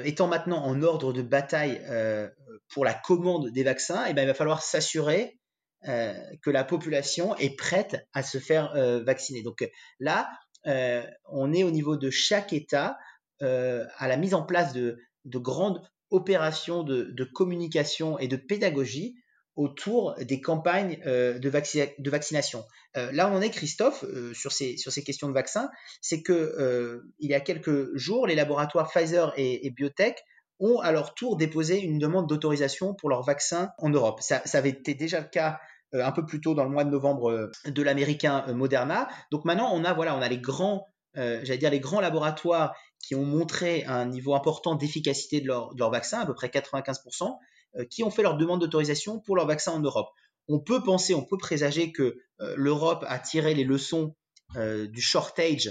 étant 0.04 0.28
maintenant 0.28 0.64
en 0.64 0.82
ordre 0.82 1.12
de 1.12 1.22
bataille 1.22 1.80
pour 2.68 2.84
la 2.84 2.94
commande 2.94 3.50
des 3.50 3.64
vaccins, 3.64 4.04
eh 4.08 4.14
ben, 4.14 4.22
il 4.22 4.28
va 4.28 4.34
falloir 4.34 4.62
s'assurer 4.62 5.38
que 5.82 6.50
la 6.50 6.62
population 6.62 7.34
est 7.36 7.56
prête 7.56 8.06
à 8.12 8.22
se 8.22 8.38
faire 8.38 8.72
vacciner. 9.04 9.42
Donc 9.42 9.68
là, 9.98 10.30
on 11.24 11.52
est 11.52 11.64
au 11.64 11.72
niveau 11.72 11.96
de 11.96 12.08
chaque 12.10 12.52
État 12.52 12.98
à 13.40 14.08
la 14.08 14.16
mise 14.16 14.34
en 14.34 14.44
place 14.44 14.72
de, 14.72 14.98
de 15.24 15.38
grandes 15.38 15.82
opérations 16.10 16.84
de 16.84 17.24
communication 17.24 18.16
et 18.20 18.28
de 18.28 18.36
pédagogie 18.36 19.19
autour 19.60 20.14
des 20.18 20.40
campagnes 20.40 20.98
euh, 21.06 21.38
de, 21.38 21.50
vaccination. 21.50 22.64
Euh, 22.96 23.12
là 23.12 23.28
où 23.28 23.32
on 23.32 23.42
est, 23.42 23.50
Christophe, 23.50 24.04
euh, 24.04 24.32
sur, 24.32 24.52
ces, 24.52 24.76
questions 25.04 25.28
de 25.28 25.34
vaccins, 25.34 25.70
c'est 26.00 26.22
que 26.22 27.02
il 27.18 27.30
y 27.30 27.34
a 27.34 27.40
quelques 27.40 27.94
jours, 27.94 28.26
les 28.26 28.34
laboratoires 28.34 28.90
Pfizer 28.90 29.32
et, 29.36 29.70
Biotech 29.70 30.24
ont 30.60 30.80
à 30.80 30.92
leur 30.92 31.14
tour 31.14 31.36
déposé 31.36 31.80
une 31.80 31.98
demande 31.98 32.26
d'autorisation 32.26 32.94
pour 32.94 33.10
leurs 33.10 33.22
vaccins 33.22 33.70
en 33.78 33.90
Europe. 33.90 34.20
Ça, 34.22 34.42
avait 34.54 34.70
été 34.70 34.94
déjà 34.94 35.20
le 35.20 35.28
cas 35.28 35.60
un 35.92 36.12
peu 36.12 36.24
plus 36.24 36.40
tôt 36.40 36.54
dans 36.54 36.64
le 36.64 36.70
mois 36.70 36.84
de 36.84 36.90
novembre 36.90 37.50
de 37.66 37.82
l'américain 37.82 38.46
Moderna. 38.52 39.08
Donc 39.30 39.44
maintenant, 39.44 39.70
on 39.74 39.84
a 39.84 40.28
les 40.28 40.40
grands 40.40 42.00
laboratoires 42.00 42.74
qui 42.98 43.14
ont 43.14 43.24
montré 43.24 43.84
un 43.84 44.06
niveau 44.06 44.34
important 44.34 44.74
d'efficacité 44.74 45.40
de 45.40 45.46
leur, 45.46 45.74
de 45.74 45.78
leur 45.78 45.90
vaccin, 45.90 46.20
à 46.20 46.26
peu 46.26 46.34
près 46.34 46.48
95%. 46.48 47.36
Euh, 47.76 47.84
qui 47.84 48.02
ont 48.02 48.10
fait 48.10 48.22
leur 48.22 48.36
demande 48.36 48.60
d'autorisation 48.60 49.20
pour 49.20 49.36
leur 49.36 49.46
vaccin 49.46 49.70
en 49.70 49.78
Europe. 49.78 50.08
On 50.48 50.58
peut 50.58 50.82
penser, 50.82 51.14
on 51.14 51.24
peut 51.24 51.38
présager 51.38 51.92
que 51.92 52.16
euh, 52.40 52.54
l'Europe 52.56 53.04
a 53.06 53.20
tiré 53.20 53.54
les 53.54 53.62
leçons 53.62 54.16
euh, 54.56 54.88
du 54.88 55.00
shortage 55.00 55.70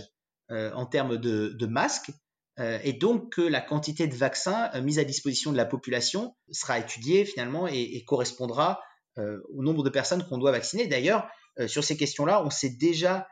en 0.51 0.88
termes 0.88 1.18
de, 1.18 1.65
masques 1.68 2.10
et 2.58 2.94
donc 2.94 3.34
que 3.34 3.41
la 3.41 3.62
quantité 3.62 4.08
de 4.08 4.15
vaccins 4.15 4.72
mise 4.82 4.98
à 4.98 5.03
disposition 5.03 5.51
de 5.51 5.58
la 5.58 5.65
population 5.65 6.36
sera 6.50 6.79
étudiée 6.79 7.24
finalement 7.24 7.68
et, 7.68 8.03
correspondra 8.03 8.82
au 9.15 9.62
nombre 9.62 9.84
de 9.84 9.91
personnes 9.91 10.25
qu'on 10.27 10.39
doit 10.39 10.51
vacciner. 10.51 10.88
D'ailleurs, 10.88 11.29
sur 11.68 11.84
ces 11.84 11.96
questions-là, 11.96 12.44
on 12.44 12.50
sait 12.50 12.72
déjà 12.72 13.27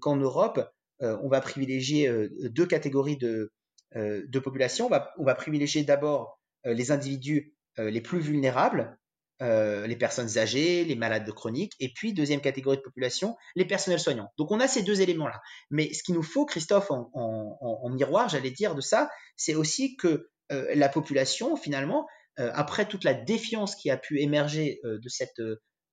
qu'en 0.00 0.16
Europe, 0.16 0.60
on 1.00 1.30
va 1.30 1.40
privilégier 1.40 2.12
deux 2.50 2.66
catégories 2.66 3.16
de, 3.16 3.50
de 3.94 4.38
population. 4.38 4.90
On 5.16 5.24
va, 5.24 5.34
privilégier 5.34 5.82
d'abord 5.82 6.38
les 6.66 6.90
individus 6.90 7.54
les 7.78 8.00
plus 8.00 8.20
vulnérables, 8.20 8.98
euh, 9.40 9.86
les 9.86 9.94
personnes 9.94 10.36
âgées, 10.36 10.84
les 10.84 10.96
malades 10.96 11.30
chroniques, 11.30 11.74
et 11.78 11.92
puis 11.92 12.12
deuxième 12.12 12.40
catégorie 12.40 12.76
de 12.76 12.82
population, 12.82 13.36
les 13.54 13.64
personnels 13.64 14.00
soignants. 14.00 14.32
Donc 14.36 14.50
on 14.50 14.58
a 14.58 14.66
ces 14.66 14.82
deux 14.82 15.00
éléments-là. 15.00 15.40
Mais 15.70 15.92
ce 15.94 16.02
qu'il 16.02 16.16
nous 16.16 16.24
faut, 16.24 16.44
Christophe, 16.44 16.90
en, 16.90 17.88
miroir, 17.90 18.28
j'allais 18.28 18.50
dire 18.50 18.74
de 18.74 18.80
ça, 18.80 19.08
c'est 19.36 19.54
aussi 19.54 19.96
que 19.96 20.28
euh, 20.50 20.66
la 20.74 20.88
population, 20.88 21.56
finalement, 21.56 22.06
après 22.36 22.86
toute 22.86 23.02
la 23.02 23.14
défiance 23.14 23.74
qui 23.74 23.90
a 23.90 23.96
pu 23.96 24.20
émerger 24.20 24.80
de 24.84 25.08
cette 25.08 25.42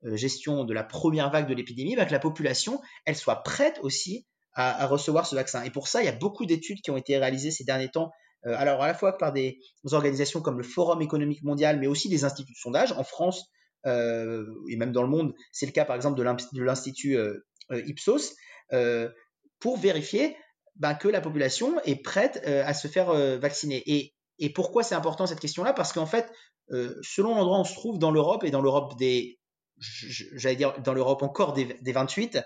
gestion 0.03 0.63
de 0.63 0.75
la 0.75 0.83
première 0.83 1.31
vague 1.31 1.47
de 1.47 1.55
l'épidémie, 1.55 1.95
bah, 1.95 2.05
que 2.05 2.11
la 2.11 2.19
population, 2.19 2.79
elle 3.05 3.15
soit 3.15 3.41
prête 3.41 3.79
aussi 3.81 4.27
à, 4.53 4.87
recevoir 4.87 5.25
ce 5.25 5.35
vaccin. 5.35 5.63
Et 5.63 5.69
pour 5.69 5.87
ça, 5.87 6.01
il 6.01 6.05
y 6.05 6.09
a 6.09 6.13
beaucoup 6.13 6.45
d'études 6.45 6.81
qui 6.81 6.91
ont 6.91 6.97
été 6.97 7.17
réalisées 7.17 7.51
ces 7.51 7.63
derniers 7.63 7.89
temps 7.89 8.05
euh, 8.05 8.09
alors 8.45 8.81
à 8.83 8.87
la 8.87 8.93
fois 8.93 9.17
par 9.17 9.33
des 9.33 9.59
organisations 9.91 10.41
comme 10.41 10.57
le 10.57 10.63
Forum 10.63 11.01
économique 11.01 11.43
mondial, 11.43 11.79
mais 11.79 11.87
aussi 11.87 12.09
des 12.09 12.23
instituts 12.23 12.53
de 12.53 12.57
sondage. 12.57 12.91
En 12.93 13.03
France, 13.03 13.49
euh, 13.85 14.45
et 14.69 14.75
même 14.77 14.91
dans 14.91 15.03
le 15.03 15.09
monde, 15.09 15.33
c'est 15.51 15.65
le 15.65 15.71
cas 15.71 15.85
par 15.85 15.95
exemple 15.95 16.17
de 16.17 16.63
l'Institut 16.63 17.17
euh, 17.17 17.39
Ipsos 17.71 18.35
pour 19.59 19.77
vérifier 19.77 20.35
ben, 20.75 20.93
que 20.93 21.07
la 21.07 21.21
population 21.21 21.79
est 21.85 21.95
prête 21.95 22.37
à 22.45 22.73
se 22.73 22.87
faire 22.87 23.13
vacciner. 23.39 23.83
Et, 24.37 24.49
pourquoi 24.53 24.83
c'est 24.83 24.95
important 24.95 25.25
cette 25.25 25.39
question-là? 25.39 25.73
Parce 25.73 25.93
qu'en 25.93 26.05
fait, 26.05 26.29
selon 26.69 27.35
l'endroit 27.35 27.57
où 27.57 27.61
on 27.61 27.63
se 27.63 27.73
trouve 27.73 27.97
dans 27.97 28.11
l'Europe 28.11 28.43
et 28.43 28.51
dans 28.51 28.61
l'Europe 28.61 28.97
des, 28.97 29.39
j'allais 29.79 30.57
dire 30.57 30.79
dans 30.81 30.93
l'Europe 30.93 31.23
encore 31.23 31.53
des 31.53 31.91
28, 31.91 32.39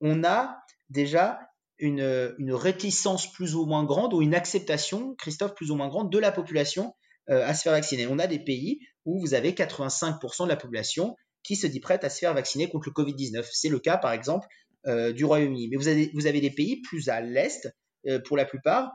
on 0.00 0.24
a 0.24 0.58
déjà 0.90 1.38
une, 1.78 2.52
réticence 2.52 3.30
plus 3.32 3.54
ou 3.54 3.66
moins 3.66 3.84
grande 3.84 4.14
ou 4.14 4.22
une 4.22 4.34
acceptation, 4.34 5.14
Christophe, 5.16 5.54
plus 5.54 5.70
ou 5.70 5.76
moins 5.76 5.88
grande 5.88 6.10
de 6.10 6.18
la 6.18 6.32
population 6.32 6.94
euh, 7.30 7.44
à 7.46 7.54
se 7.54 7.62
faire 7.62 7.72
vacciner. 7.72 8.06
On 8.06 8.18
a 8.18 8.26
des 8.26 8.38
pays 8.38 8.80
où 9.04 9.20
vous 9.20 9.34
avez 9.34 9.52
85% 9.52 10.44
de 10.44 10.48
la 10.48 10.56
population 10.56 11.16
qui 11.42 11.56
se 11.56 11.66
dit 11.66 11.80
prête 11.80 12.04
à 12.04 12.10
se 12.10 12.18
faire 12.18 12.34
vacciner 12.34 12.68
contre 12.68 12.88
le 12.88 12.92
Covid-19. 12.92 13.46
C'est 13.52 13.68
le 13.68 13.78
cas, 13.78 13.98
par 13.98 14.12
exemple, 14.12 14.46
euh, 14.86 15.12
du 15.12 15.24
Royaume-Uni. 15.24 15.68
Mais 15.68 15.76
vous 15.76 15.88
avez, 15.88 16.10
vous 16.14 16.26
avez 16.26 16.40
des 16.40 16.50
pays 16.50 16.80
plus 16.80 17.08
à 17.08 17.20
l'est, 17.20 17.68
euh, 18.06 18.20
pour 18.26 18.36
la 18.36 18.44
plupart, 18.44 18.90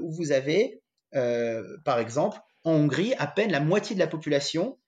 où 0.00 0.10
vous 0.14 0.32
avez, 0.32 0.80
par 1.12 1.98
exemple, 1.98 2.38
en 2.64 2.72
Hongrie, 2.72 3.12
à 3.18 3.26
peine 3.26 3.52
la 3.52 3.60
moitié 3.60 3.94
de 3.94 4.00
la 4.00 4.06
population 4.06 4.78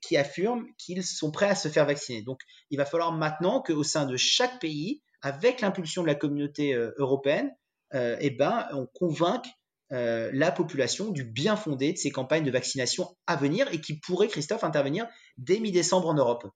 qui 0.00 0.16
affirme 0.16 0.64
qu'ils 0.78 1.04
sont 1.04 1.30
prêts 1.30 1.50
à 1.50 1.54
se 1.54 1.68
faire 1.68 1.84
vacciner. 1.84 2.22
Donc, 2.22 2.40
il 2.70 2.78
va 2.78 2.86
falloir 2.86 3.12
maintenant 3.12 3.60
qu'au 3.60 3.82
sein 3.82 4.06
de 4.06 4.16
chaque 4.16 4.60
pays, 4.60 5.02
avec 5.24 5.62
l'impulsion 5.62 6.02
de 6.02 6.06
la 6.06 6.14
communauté 6.14 6.74
euh, 6.74 6.92
européenne, 6.98 7.50
euh, 7.94 8.16
eh 8.20 8.30
ben, 8.30 8.68
on 8.72 8.86
convainc 8.86 9.44
euh, 9.92 10.30
la 10.34 10.52
population 10.52 11.10
du 11.10 11.24
bien 11.24 11.56
fondé 11.56 11.92
de 11.92 11.98
ces 11.98 12.10
campagnes 12.10 12.44
de 12.44 12.50
vaccination 12.50 13.16
à 13.26 13.36
venir 13.36 13.66
et 13.72 13.80
qui 13.80 13.98
pourraient, 13.98 14.28
Christophe, 14.28 14.64
intervenir 14.64 15.06
dès 15.38 15.60
mi-décembre 15.60 16.08
en 16.08 16.14
Europe. 16.14 16.46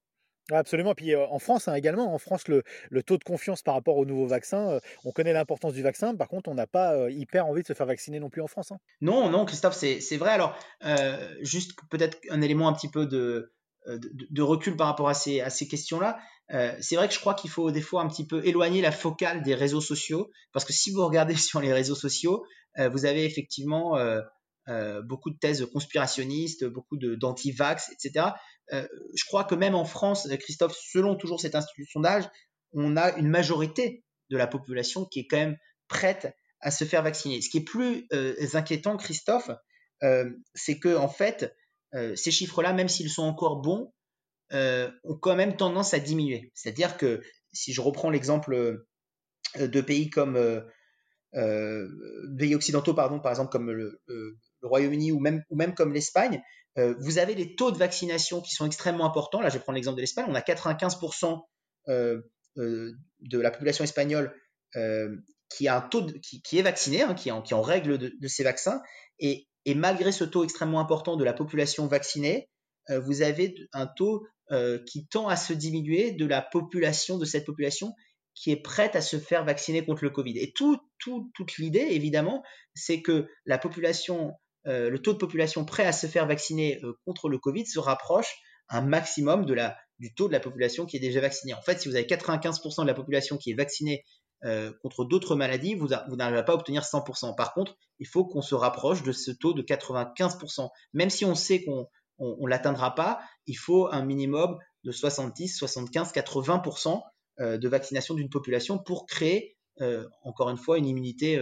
Absolument. 0.51 0.95
Puis 0.95 1.15
en 1.15 1.39
France 1.39 1.69
hein, 1.69 1.75
également, 1.75 2.13
en 2.13 2.19
France, 2.19 2.49
le, 2.49 2.63
taux 3.03 3.19
de 3.19 3.25
confiance 3.25 3.63
par 3.63 3.75
rapport 3.75 3.99
aux 3.99 4.07
nouveaux 4.07 4.27
vaccins, 4.27 4.81
on 5.05 5.13
connaît 5.13 5.35
l'importance 5.35 5.75
du 5.75 5.83
vaccin. 5.83 6.15
Par 6.15 6.29
contre, 6.29 6.51
on 6.51 6.55
n'a 6.55 6.67
pas 6.67 7.11
hyper 7.11 7.47
envie 7.47 7.61
de 7.61 7.67
se 7.67 7.75
faire 7.75 7.85
vacciner 7.85 8.19
non 8.19 8.31
plus 8.31 8.41
en 8.41 8.47
France. 8.47 8.73
Hein. 8.73 8.79
Non, 9.03 9.29
non, 9.29 9.45
Christophe, 9.45 9.75
c'est 9.75 10.17
vrai. 10.17 10.31
Alors, 10.31 10.59
juste 11.43 11.73
peut-être 11.91 12.17
un 12.31 12.41
élément 12.41 12.67
un 12.67 12.73
petit 12.73 12.91
peu 12.91 13.05
de, 13.87 14.27
de, 14.31 14.43
recul 14.43 14.77
par 14.77 14.87
rapport 14.87 15.09
à 15.09 15.15
ces, 15.15 15.69
questions-là. 15.69 16.19
Euh, 16.53 16.75
c'est 16.81 16.97
vrai 16.97 17.09
que 17.09 17.15
je 17.15 17.21
crois 17.21 17.35
qu'il 17.35 17.51
faut 17.51 17.71
des 17.71 17.81
fois 17.81 18.03
un 18.03 18.09
petit 18.09 18.27
peu 18.27 18.45
éloigner 18.47 18.81
la 18.81 18.93
focale 18.93 19.43
des 19.43 19.55
réseaux 19.55 19.81
sociaux, 19.81 20.31
parce 20.53 20.65
que 20.65 20.73
si 20.73 20.91
vous 20.91 21.05
regardez 21.05 21.35
sur 21.37 21.61
les 21.61 21.73
réseaux 21.73 21.95
sociaux, 21.95 22.45
euh, 22.79 22.89
vous 22.89 23.05
avez 23.05 23.25
effectivement 23.25 23.97
euh, 23.97 24.23
beaucoup 25.03 25.31
de 25.31 25.39
thèses 25.39 25.67
conspirationnistes, 25.73 26.65
beaucoup 26.67 26.99
d'anti-vax, 26.99 27.91
etc. 27.91 28.27
je 28.71 29.25
crois 29.27 29.45
que 29.45 29.55
même 29.55 29.75
en 29.75 29.87
France, 29.87 30.29
Christophe, 30.41 30.77
selon 30.79 31.17
toujours 31.17 31.41
cet 31.41 31.55
institut 31.55 31.85
de 31.85 31.89
sondage, 31.89 32.25
on 32.73 32.99
a 32.99 33.17
une 33.17 33.29
majorité 33.29 34.05
de 34.29 34.37
la 34.37 34.47
population 34.47 35.07
qui 35.07 35.21
est 35.21 35.27
quand 35.27 35.39
même 35.39 35.57
prête 35.89 36.37
à 36.61 36.71
se 36.71 36.85
faire 36.85 37.03
vacciner. 37.03 37.41
Ce 37.41 37.49
qui 37.49 37.59
est 37.59 37.65
plus 37.65 38.07
inquiétant, 38.53 38.99
Christophe, 38.99 39.51
c'est 40.55 40.79
que 40.79 40.95
en 40.95 41.09
fait, 41.09 41.57
ces 41.93 42.31
chiffres-là, 42.31 42.73
même 42.73 42.89
s'ils 42.89 43.11
sont 43.11 43.23
encore 43.23 43.61
bons, 43.61 43.93
euh, 44.55 44.91
ont 45.05 45.17
quand 45.17 45.37
même 45.37 45.57
tendance 45.57 45.93
à 45.93 45.99
diminuer. 45.99 46.51
C'est-à-dire 46.55 46.97
que 46.97 47.21
si 47.53 47.75
je 47.75 47.83
reprends 47.83 48.09
l'exemple 48.09 48.55
euh, 48.55 49.69
de 49.69 49.81
pays 49.83 50.09
comme 50.09 50.37
euh, 50.37 51.89
pays 52.39 52.55
occidentaux, 52.55 52.95
pardon, 52.95 53.21
par 53.21 53.31
exemple 53.31 53.51
comme 53.51 53.71
le, 53.71 54.01
Royaume-Uni 54.63 55.13
ou 55.13 55.21
même, 55.21 55.75
comme 55.77 55.93
l'Espagne, 55.93 56.43
vous 56.77 57.19
avez 57.19 57.35
des 57.35 57.57
taux 57.57 57.73
de 57.73 57.77
vaccination 57.77 58.41
qui 58.41 58.55
sont 58.55 58.65
extrêmement 58.65 59.05
importants. 59.05 59.41
Là, 59.41 59.49
je 59.49 59.55
vais 59.55 59.61
prendre 59.61 59.75
l'exemple 59.75 59.97
de 59.97 60.01
l'Espagne. 60.01 60.27
On 60.29 60.35
a 60.35 60.41
95% 60.41 61.43
de 61.87 63.39
la 63.39 63.51
population 63.51 63.85
espagnole 63.85 64.35
qui 65.51 65.69
a 65.69 65.77
un 65.77 65.81
taux 65.81 66.07
qui, 66.23 66.59
est 66.59 66.63
vacciné, 66.63 67.03
hein, 67.03 67.15
qui, 67.15 67.29
est 67.29 67.53
en 67.53 67.63
règle 67.63 67.99
de, 67.99 68.13
de 68.19 68.29
ces 68.29 68.45
vaccins. 68.45 68.81
Et, 69.19 69.49
et, 69.71 69.75
malgré 69.75 70.13
ce 70.13 70.25
taux 70.25 70.45
extrêmement 70.45 70.81
important 70.81 71.17
de 71.17 71.25
la 71.25 71.33
population 71.33 71.87
vaccinée, 71.87 72.49
vous 72.89 73.21
avez 73.21 73.55
un 73.75 73.87
taux 73.87 74.27
euh, 74.51 74.79
qui 74.87 75.07
tend 75.07 75.29
à 75.29 75.37
se 75.37 75.53
diminuer 75.53 76.13
de 76.13 76.25
la 76.25 76.41
population, 76.41 77.19
de 77.19 77.27
cette 77.27 77.45
population 77.45 77.93
qui 78.35 78.51
est 78.51 78.63
prête 78.63 78.97
à 78.97 79.03
se 79.03 79.19
faire 79.19 79.45
vacciner 79.45 79.85
contre 79.85 80.05
le 80.05 80.09
Covid. 80.11 80.39
Et 80.39 80.53
tout, 80.53 80.81
toute 80.99 81.59
l'idée, 81.59 81.87
évidemment, 81.91 82.43
c'est 82.75 83.03
que 83.03 83.29
euh, 83.47 84.89
le 84.89 84.99
taux 85.01 85.13
de 85.13 85.19
population 85.19 85.67
prêt 85.67 85.85
à 85.85 85.93
se 85.93 86.07
faire 86.07 86.27
vacciner 86.27 86.81
euh, 86.83 86.95
contre 87.05 87.29
le 87.29 87.37
Covid 87.39 87.67
se 87.67 87.79
rapproche 87.79 88.39
un 88.71 88.81
maximum 88.81 89.45
du 89.45 90.15
taux 90.15 90.29
de 90.29 90.33
la 90.33 90.41
population 90.41 90.87
qui 90.87 90.97
est 90.97 91.01
déjà 91.01 91.21
vaccinée. 91.21 91.53
En 91.53 91.61
fait, 91.61 91.83
si 91.83 91.89
vous 91.91 91.97
avez 91.97 92.07
95% 92.07 92.83
de 92.83 92.87
la 92.87 92.95
population 92.95 93.37
qui 93.37 93.51
est 93.51 93.55
vaccinée 93.55 94.03
contre 94.83 95.05
d'autres 95.05 95.35
maladies, 95.35 95.75
vous, 95.75 95.89
n'arrivez 95.89 96.45
pas 96.45 96.53
à 96.53 96.55
obtenir 96.55 96.83
100%. 96.83 97.35
Par 97.37 97.55
contre, 97.55 97.77
il 97.99 98.07
faut 98.07 98.25
qu'on 98.25 98.43
se 98.43 98.55
rapproche 98.55 99.03
de 99.03 99.13
ce 99.13 99.31
taux 99.31 99.53
de 99.53 99.63
95%. 99.63 100.69
Même 100.93 101.11
si 101.11 101.25
on 101.25 101.35
sait 101.35 101.65
qu'on 101.65 101.89
on 102.19 102.47
l'atteindra 102.47 102.95
pas. 102.95 103.21
Il 103.47 103.55
faut 103.55 103.89
un 103.89 104.05
minimum 104.05 104.59
de 104.85 104.93
70, 104.93 105.57
75, 105.57 106.13
80% 106.13 107.03
de 107.39 107.69
vaccination 107.69 108.15
d'une 108.15 108.31
population 108.31 108.79
pour 108.79 109.07
créer, 109.07 109.57
euh, 109.81 110.05
encore 110.23 110.51
une 110.51 110.57
fois, 110.57 110.79
une 110.79 110.87
immunité 110.87 111.39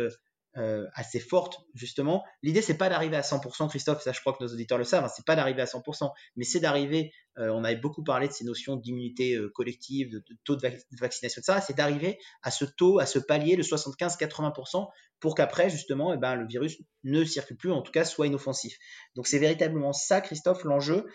euh, 0.56 0.66
euh, 0.66 0.86
assez 0.94 1.20
forte, 1.20 1.60
justement. 1.74 2.24
L'idée, 2.42 2.62
c'est 2.62 2.76
pas 2.76 2.88
d'arriver 2.88 3.16
à 3.16 3.20
100%, 3.20 3.68
Christophe, 3.68 4.02
ça 4.02 4.12
je 4.12 4.20
crois 4.20 4.32
que 4.32 4.42
nos 4.42 4.52
auditeurs 4.52 4.78
le 4.78 4.84
savent, 4.84 5.04
hein, 5.04 5.10
c'est 5.14 5.24
pas 5.24 5.36
d'arriver 5.36 5.62
à 5.62 5.66
100%, 5.66 6.10
mais 6.36 6.44
c'est 6.44 6.60
d'arriver, 6.60 7.12
on 7.36 7.64
avait 7.64 7.76
beaucoup 7.76 8.02
parlé 8.02 8.28
de 8.28 8.32
ces 8.32 8.44
notions 8.44 8.76
d'immunité 8.76 9.38
collective, 9.54 10.10
de, 10.10 10.24
taux 10.44 10.56
de, 10.56 10.66
vaccination, 10.98 11.42
etc. 11.42 11.60
C'est 11.66 11.76
d'arriver 11.76 12.18
à 12.42 12.50
ce 12.50 12.64
taux, 12.64 12.98
à 12.98 13.04
ce 13.04 13.18
palier 13.18 13.56
de 13.56 13.62
75-80% 13.62 14.88
pour 15.20 15.34
qu'après, 15.34 15.68
justement, 15.68 16.14
eh 16.14 16.16
ben, 16.16 16.34
le 16.34 16.46
virus 16.46 16.78
ne 17.04 17.24
circule 17.24 17.58
plus, 17.58 17.72
en 17.72 17.82
tout 17.82 17.92
cas, 17.92 18.06
soit 18.06 18.26
inoffensif. 18.26 18.78
Donc 19.14 19.26
c'est 19.26 19.38
véritablement 19.38 19.92
ça, 19.92 20.22
Christophe, 20.22 20.64
l'enjeu 20.64 21.06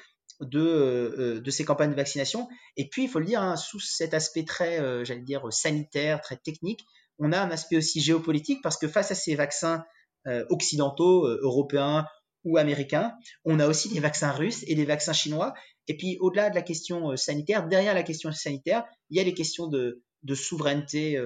de, 0.42 1.42
de, 1.44 1.52
ces 1.52 1.66
campagnes 1.66 1.92
de 1.92 1.96
vaccination. 1.96 2.48
Et 2.78 2.88
puis, 2.88 3.04
il 3.04 3.10
faut 3.10 3.20
le 3.20 3.26
dire, 3.26 3.42
hein, 3.42 3.56
sous 3.58 3.80
cet 3.80 4.14
aspect 4.14 4.46
très, 4.46 4.78
j'allais 5.04 5.22
dire, 5.22 5.52
sanitaire, 5.52 6.22
très 6.22 6.38
technique, 6.38 6.86
on 7.22 7.32
a 7.32 7.40
un 7.40 7.52
aspect 7.52 7.78
aussi 7.78 8.02
géopolitique 8.02 8.62
parce 8.62 8.78
que 8.78 8.88
face 8.88 9.12
à 9.12 9.16
ces 9.16 9.36
vaccins 9.36 9.86
euh, 10.28 10.44
occidentaux, 10.50 11.28
euh, 11.28 11.40
européens 11.44 12.06
ou 12.44 12.58
américains, 12.58 13.14
on 13.46 13.60
a 13.60 13.68
aussi 13.68 13.90
des 13.90 14.00
vaccins 14.00 14.32
russes 14.32 14.64
et 14.68 14.74
des 14.74 14.86
vaccins 14.86 15.14
chinois. 15.14 15.54
Et 15.88 15.96
puis 15.96 16.18
au-delà 16.20 16.50
de 16.50 16.56
la 16.56 16.64
question 16.64 17.12
euh, 17.12 17.16
sanitaire, 17.16 17.68
derrière 17.68 17.94
la 17.94 18.04
question 18.04 18.32
sanitaire, 18.32 18.84
il 19.12 19.18
y 19.18 19.20
a 19.20 19.24
les 19.24 19.36
questions 19.36 19.68
de, 19.68 20.04
souveraineté 20.34 21.20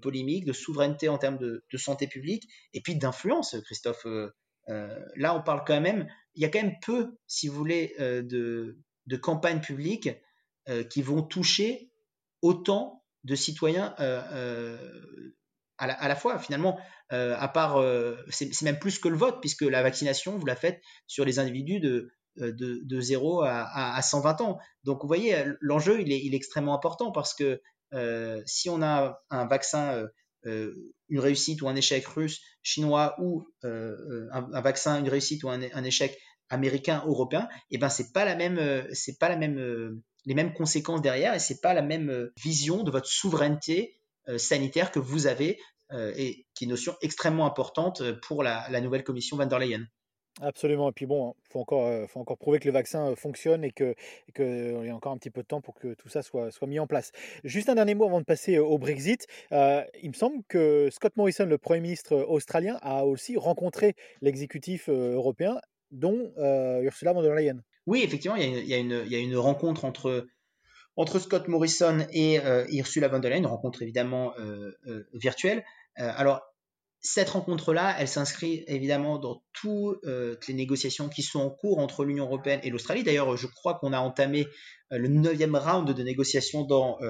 polémique, 0.00 0.44
de 0.44 0.52
souveraineté 0.52 1.08
en 1.08 1.18
termes 1.18 1.38
de, 1.38 1.62
santé 1.76 2.06
publique, 2.06 2.44
et 2.72 2.80
puis 2.80 2.94
d'influence, 2.96 3.56
Christophe. 3.64 4.06
là, 4.66 5.36
on 5.36 5.42
parle 5.42 5.62
quand 5.66 5.80
même, 5.80 6.06
il 6.34 6.42
y 6.42 6.44
a 6.44 6.48
quand 6.48 6.62
même 6.62 6.76
peu, 6.84 7.16
si 7.26 7.48
vous 7.48 7.56
voulez, 7.56 7.94
de, 7.98 8.78
de 9.06 9.16
campagnes 9.16 9.60
publiques 9.60 10.10
qui 10.90 11.02
vont 11.02 11.22
toucher 11.22 11.90
autant 12.42 13.01
de 13.24 13.34
citoyens 13.34 13.94
euh, 14.00 14.22
euh, 14.32 15.34
à 15.78 16.06
la, 16.06 16.14
fois 16.14 16.38
finalement, 16.38 16.78
euh, 17.12 17.34
à 17.36 17.48
part, 17.48 17.82
c'est 18.30 18.62
même 18.62 18.78
plus 18.78 19.00
que 19.00 19.08
le 19.08 19.16
vote, 19.16 19.40
puisque 19.40 19.62
la 19.62 19.82
vaccination, 19.82 20.38
vous 20.38 20.46
la 20.46 20.54
faites 20.54 20.80
sur 21.08 21.24
les 21.24 21.40
individus 21.40 21.80
de, 21.80 22.12
de, 22.36 23.00
0 23.00 23.42
à, 23.42 24.00
120 24.00 24.42
ans. 24.42 24.58
Donc 24.84 25.02
vous 25.02 25.08
voyez, 25.08 25.44
l'enjeu, 25.60 26.00
il 26.00 26.12
est, 26.12 26.36
extrêmement 26.36 26.72
important 26.72 27.10
parce 27.10 27.34
que 27.34 27.60
si 28.46 28.70
on 28.70 28.80
a 28.80 29.20
un 29.30 29.46
vaccin, 29.46 30.06
une 30.44 31.18
réussite 31.18 31.62
ou 31.62 31.68
un 31.68 31.74
échec 31.74 32.06
russe, 32.06 32.40
chinois, 32.62 33.16
ou 33.20 33.44
un, 33.64 34.60
vaccin, 34.60 35.00
une 35.00 35.08
réussite 35.08 35.42
ou 35.42 35.50
un, 35.50 35.62
un 35.72 35.82
échec 35.82 36.16
américain, 36.48 37.02
européen, 37.08 37.48
et 37.72 37.74
eh 37.74 37.78
ben 37.78 37.88
c'est 37.88 38.12
pas 38.12 38.24
la 38.24 38.36
même, 38.36 38.86
c'est 38.92 39.18
pas 39.18 39.28
la 39.28 39.36
même 39.36 40.00
les 40.24 40.34
mêmes 40.34 40.52
conséquences 40.52 41.02
derrière 41.02 41.34
et 41.34 41.38
c'est 41.38 41.60
pas 41.60 41.74
la 41.74 41.82
même 41.82 42.10
euh, 42.10 42.32
vision 42.42 42.82
de 42.82 42.90
votre 42.90 43.08
souveraineté 43.08 43.96
euh, 44.28 44.38
sanitaire 44.38 44.90
que 44.90 44.98
vous 44.98 45.26
avez 45.26 45.58
euh, 45.92 46.12
et 46.16 46.46
qui 46.54 46.64
est 46.64 46.66
une 46.66 46.70
notion 46.70 46.94
extrêmement 47.02 47.46
importante 47.46 48.02
pour 48.22 48.42
la, 48.42 48.80
nouvelle 48.80 49.04
commission 49.04 49.36
van 49.36 49.46
der 49.46 49.58
Leyen. 49.58 49.86
Absolument. 50.40 50.88
Et 50.88 50.92
puis 50.92 51.04
bon, 51.04 51.34
il 51.44 51.52
faut 51.52 51.60
encore, 51.60 52.08
faut 52.08 52.18
encore 52.18 52.38
prouver 52.38 52.58
que 52.58 52.66
le 52.66 52.72
vaccin 52.72 53.14
fonctionne 53.16 53.64
et 53.64 53.70
qu'il 53.70 53.94
y 54.38 54.88
a 54.88 54.94
encore 54.96 55.12
un 55.12 55.18
petit 55.18 55.28
peu 55.28 55.42
de 55.42 55.46
temps 55.46 55.60
pour 55.60 55.74
que 55.74 55.92
tout 55.92 56.08
ça 56.08 56.22
soit, 56.22 56.50
soit 56.50 56.66
mis 56.66 56.78
en 56.78 56.86
place. 56.86 57.12
Juste 57.44 57.68
un 57.68 57.74
dernier 57.74 57.94
mot 57.94 58.06
avant 58.06 58.20
de 58.20 58.24
passer 58.24 58.58
au 58.58 58.78
Brexit. 58.78 59.26
il 59.50 60.08
me 60.08 60.14
semble 60.14 60.42
que 60.48 60.88
Scott 60.90 61.14
Morrison, 61.16 61.44
le 61.44 61.58
Premier 61.58 61.82
ministre 61.82 62.16
australien, 62.16 62.78
a 62.80 63.04
aussi 63.04 63.36
rencontré 63.36 63.94
l'exécutif 64.22 64.88
européen, 64.88 65.60
dont 65.90 66.32
Ursula 66.80 67.12
von 67.12 67.22
der 67.22 67.34
Leyen. 67.34 67.62
Oui, 67.86 68.02
effectivement, 68.02 68.36
il 68.36 68.64
y, 68.64 68.74
a 68.74 69.18
une, 69.18 69.36
rencontre 69.36 69.84
entre, 69.84 71.18
Scott 71.18 71.48
Morrison 71.48 72.06
et 72.12 72.38
euh, 72.38 72.64
Ursula 72.70 73.08
von 73.08 73.18
der 73.18 73.30
Leyen, 73.30 73.40
une 73.40 73.46
rencontre 73.46 73.82
évidemment 73.82 74.34
euh, 74.38 74.72
euh, 74.86 75.04
virtuelle. 75.14 75.64
alors, 75.96 76.40
cette 77.04 77.30
rencontre-là, 77.30 77.96
elle 77.98 78.06
s'inscrit 78.06 78.62
évidemment 78.68 79.18
dans 79.18 79.42
toutes 79.52 80.06
les 80.06 80.54
négociations 80.54 81.08
qui 81.08 81.22
sont 81.22 81.40
en 81.40 81.50
cours 81.50 81.80
entre 81.80 82.04
l'Union 82.04 82.26
européenne 82.26 82.60
et 82.62 82.70
l'Australie. 82.70 83.02
D'ailleurs, 83.02 83.36
je 83.36 83.48
crois 83.48 83.74
qu'on 83.74 83.92
a 83.92 83.98
entamé 83.98 84.46
le 84.90 85.08
neuvième 85.08 85.56
round 85.56 85.90
de 85.90 86.02
négociations 86.04 86.62
dans 86.62 87.00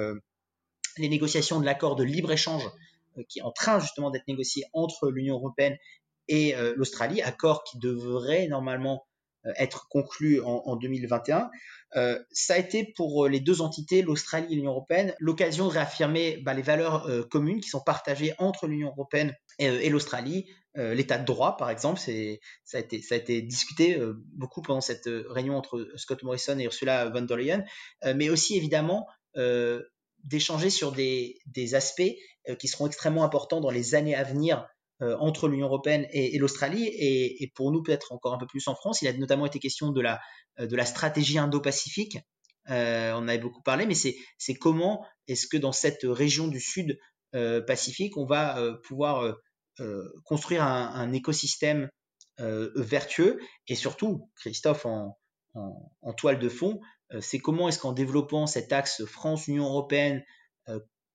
les 0.96 1.08
négociations 1.10 1.60
de 1.60 1.66
l'accord 1.66 1.94
de 1.96 2.04
libre-échange 2.04 2.66
qui 3.28 3.40
est 3.40 3.42
en 3.42 3.52
train 3.52 3.80
justement 3.80 4.10
d'être 4.10 4.26
négocié 4.28 4.64
entre 4.72 5.10
l'Union 5.10 5.34
européenne 5.34 5.76
et 6.26 6.54
l'Australie, 6.74 7.20
accord 7.20 7.62
qui 7.62 7.78
devrait 7.78 8.48
normalement 8.48 9.04
être 9.56 9.88
conclu 9.88 10.40
en, 10.42 10.76
2021. 10.76 11.50
Euh, 11.96 12.18
ça 12.30 12.54
a 12.54 12.58
été 12.58 12.92
pour 12.96 13.28
les 13.28 13.40
deux 13.40 13.60
entités, 13.60 14.02
l'Australie 14.02 14.52
et 14.52 14.56
l'Union 14.56 14.70
européenne, 14.70 15.14
l'occasion 15.18 15.66
de 15.66 15.72
réaffirmer 15.72 16.38
bah, 16.38 16.54
les 16.54 16.62
valeurs 16.62 17.06
euh, 17.06 17.22
communes 17.22 17.60
qui 17.60 17.68
sont 17.68 17.80
partagées 17.80 18.34
entre 18.38 18.66
l'Union 18.66 18.88
européenne 18.88 19.34
et, 19.58 19.68
euh, 19.68 19.90
l'Australie. 19.90 20.46
L'état 20.74 21.18
de 21.18 21.26
droit, 21.26 21.58
par 21.58 21.68
exemple, 21.68 22.00
ça 22.00 22.10
a 22.10 22.80
été, 22.80 23.02
ça 23.02 23.14
a 23.14 23.18
été 23.18 23.42
discuté 23.42 24.00
beaucoup 24.32 24.62
pendant 24.62 24.80
cette 24.80 25.06
réunion 25.28 25.54
entre 25.54 25.86
Scott 25.96 26.22
Morrison 26.22 26.58
et 26.58 26.64
Ursula 26.64 27.10
von 27.10 27.20
der 27.20 27.36
Leyen, 27.36 27.62
mais 28.14 28.30
aussi 28.30 28.56
évidemment 28.56 29.06
d'échanger 30.24 30.70
sur 30.70 30.92
des, 30.92 31.36
aspects 31.74 32.14
qui 32.58 32.68
seront 32.68 32.86
extrêmement 32.86 33.22
importants 33.22 33.60
dans 33.60 33.70
les 33.70 33.94
années 33.94 34.14
à 34.14 34.24
venir 34.24 34.60
euh, 34.60 34.71
entre 35.18 35.48
l'Union 35.48 35.66
européenne 35.66 36.06
et, 36.12 36.38
l'Australie. 36.38 36.86
Et, 36.86 37.50
pour 37.54 37.72
nous, 37.72 37.82
peut-être 37.82 38.12
encore 38.12 38.34
un 38.34 38.38
peu 38.38 38.46
plus 38.46 38.66
en 38.68 38.74
France, 38.74 39.02
il 39.02 39.08
a 39.08 39.12
notamment 39.12 39.46
été 39.46 39.58
question 39.58 39.90
de 39.90 40.00
la, 40.00 40.20
euh, 40.60 40.84
stratégie 40.84 41.38
indo-pacifique. 41.38 42.18
Euh, 42.70 43.12
on 43.12 43.18
en 43.18 43.28
avait 43.28 43.38
beaucoup 43.38 43.62
parlé, 43.62 43.86
mais 43.86 43.94
c'est 43.94 44.54
comment 44.54 45.04
est-ce 45.28 45.46
que 45.46 45.56
dans 45.56 45.72
cette 45.72 46.02
région 46.04 46.48
du 46.48 46.60
sud 46.60 46.98
Pacifique, 47.66 48.18
on 48.18 48.26
va 48.26 48.62
pouvoir 48.84 49.34
construire 50.24 50.62
un, 50.64 51.12
écosystème 51.14 51.88
vertueux 52.38 53.38
et 53.68 53.74
surtout, 53.74 54.28
Christophe, 54.36 54.84
en 54.84 56.12
toile 56.18 56.38
de 56.38 56.50
fond, 56.50 56.78
c'est 57.20 57.38
comment 57.38 57.70
est-ce 57.70 57.78
qu'en 57.78 57.92
développant 57.94 58.46
cet 58.46 58.70
axe 58.70 59.06
France-Union 59.06 59.64
européenne, 59.64 60.22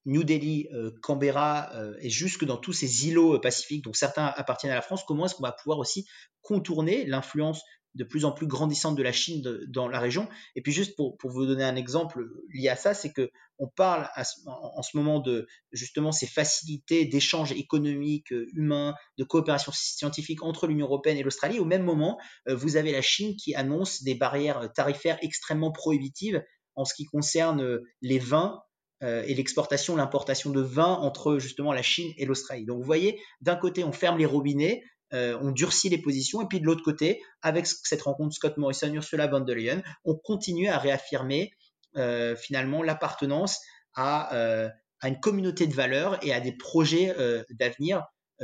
New 0.07 0.23
Delhi, 0.23 0.67
euh, 0.73 0.91
Canberra 1.01 1.69
euh, 1.75 1.95
et 1.99 2.09
jusque 2.09 2.45
dans 2.45 2.57
tous 2.57 2.71
ces 2.71 3.07
îlots 3.07 3.35
euh, 3.35 3.41
pacifiques 3.41 3.83
dont 3.83 3.93
certains 3.93 4.25
appartiennent 4.25 4.71
à 4.71 4.75
la 4.75 4.81
France, 4.81 5.03
comment 5.05 5.25
est-ce 5.25 5.35
qu'on 5.35 5.43
va 5.43 5.51
pouvoir 5.51 5.79
aussi 5.79 6.07
contourner 6.41 7.05
l'influence 7.05 7.61
de 7.93 8.05
plus 8.05 8.23
en 8.23 8.31
plus 8.31 8.47
grandissante 8.47 8.95
de 8.95 9.03
la 9.03 9.11
Chine 9.11 9.41
dans 9.67 9.89
la 9.89 9.99
région? 9.99 10.29
Et 10.55 10.61
puis 10.61 10.71
juste 10.71 10.95
pour, 10.95 11.17
vous 11.25 11.45
donner 11.45 11.65
un 11.65 11.75
exemple 11.75 12.25
lié 12.53 12.69
à 12.69 12.77
ça, 12.77 12.93
c'est 12.93 13.11
que 13.11 13.29
on 13.59 13.67
parle 13.67 14.07
en, 14.45 14.81
ce 14.81 14.95
moment 14.95 15.19
de 15.19 15.47
justement 15.73 16.11
ces 16.11 16.27
facilités 16.27 17.05
d'échange 17.05 17.51
économique, 17.51 18.31
humain, 18.53 18.93
de 19.17 19.23
coopération 19.23 19.71
scientifique 19.73 20.43
entre 20.43 20.67
l'Union 20.67 20.85
européenne 20.85 21.17
et 21.17 21.23
l'Australie. 21.23 21.59
Au 21.59 21.65
même 21.65 21.83
moment, 21.83 22.19
vous 22.47 22.77
avez 22.77 22.91
la 22.91 23.01
Chine 23.01 23.35
qui 23.35 23.55
annonce 23.55 24.03
des 24.03 24.13
barrières 24.13 24.71
tarifaires 24.73 25.17
extrêmement 25.23 25.71
prohibitives 25.71 26.43
en 26.75 26.85
ce 26.85 26.93
qui 26.93 27.05
concerne 27.05 27.79
les 28.03 28.19
vins 28.19 28.61
euh, 29.03 29.23
et 29.27 29.35
l'exportation, 29.35 29.95
l'importation 29.95 30.49
de 30.49 30.61
vin 30.61 30.93
entre 30.93 31.37
justement 31.37 31.71
la 31.71 31.83
Chine 31.83 32.11
et 32.17 32.25
l'Australie. 32.25 32.65
Donc 32.65 32.79
vous 32.79 32.85
voyez, 32.85 33.21
d'un 33.41 33.55
côté 33.55 33.83
on 33.83 33.91
ferme 33.91 34.17
les 34.17 34.25
robinets, 34.25 34.83
euh, 35.13 35.37
on 35.41 35.51
durcit 35.51 35.89
les 35.89 35.99
positions, 35.99 36.41
et 36.41 36.47
puis 36.47 36.59
de 36.59 36.65
l'autre 36.65 36.83
côté, 36.83 37.21
avec 37.43 37.67
cette 37.67 38.01
rencontre 38.01 38.33
Scott 38.33 38.57
Morrison, 38.57 38.91
Ursula 38.91 39.27
von 39.27 39.41
der 39.41 39.55
Leyen, 39.55 39.83
on 40.03 40.15
continue 40.15 40.67
à 40.67 40.79
réaffirmer 40.79 41.51
euh, 41.95 42.35
finalement 42.35 42.81
l'appartenance 42.81 43.59
à, 43.93 44.69
une 45.03 45.19
communauté 45.19 45.67
de 45.67 45.73
valeurs 45.73 46.23
et 46.25 46.33
à 46.33 46.39
des 46.39 46.51
projets 46.51 47.15
d'avenir 47.51 48.03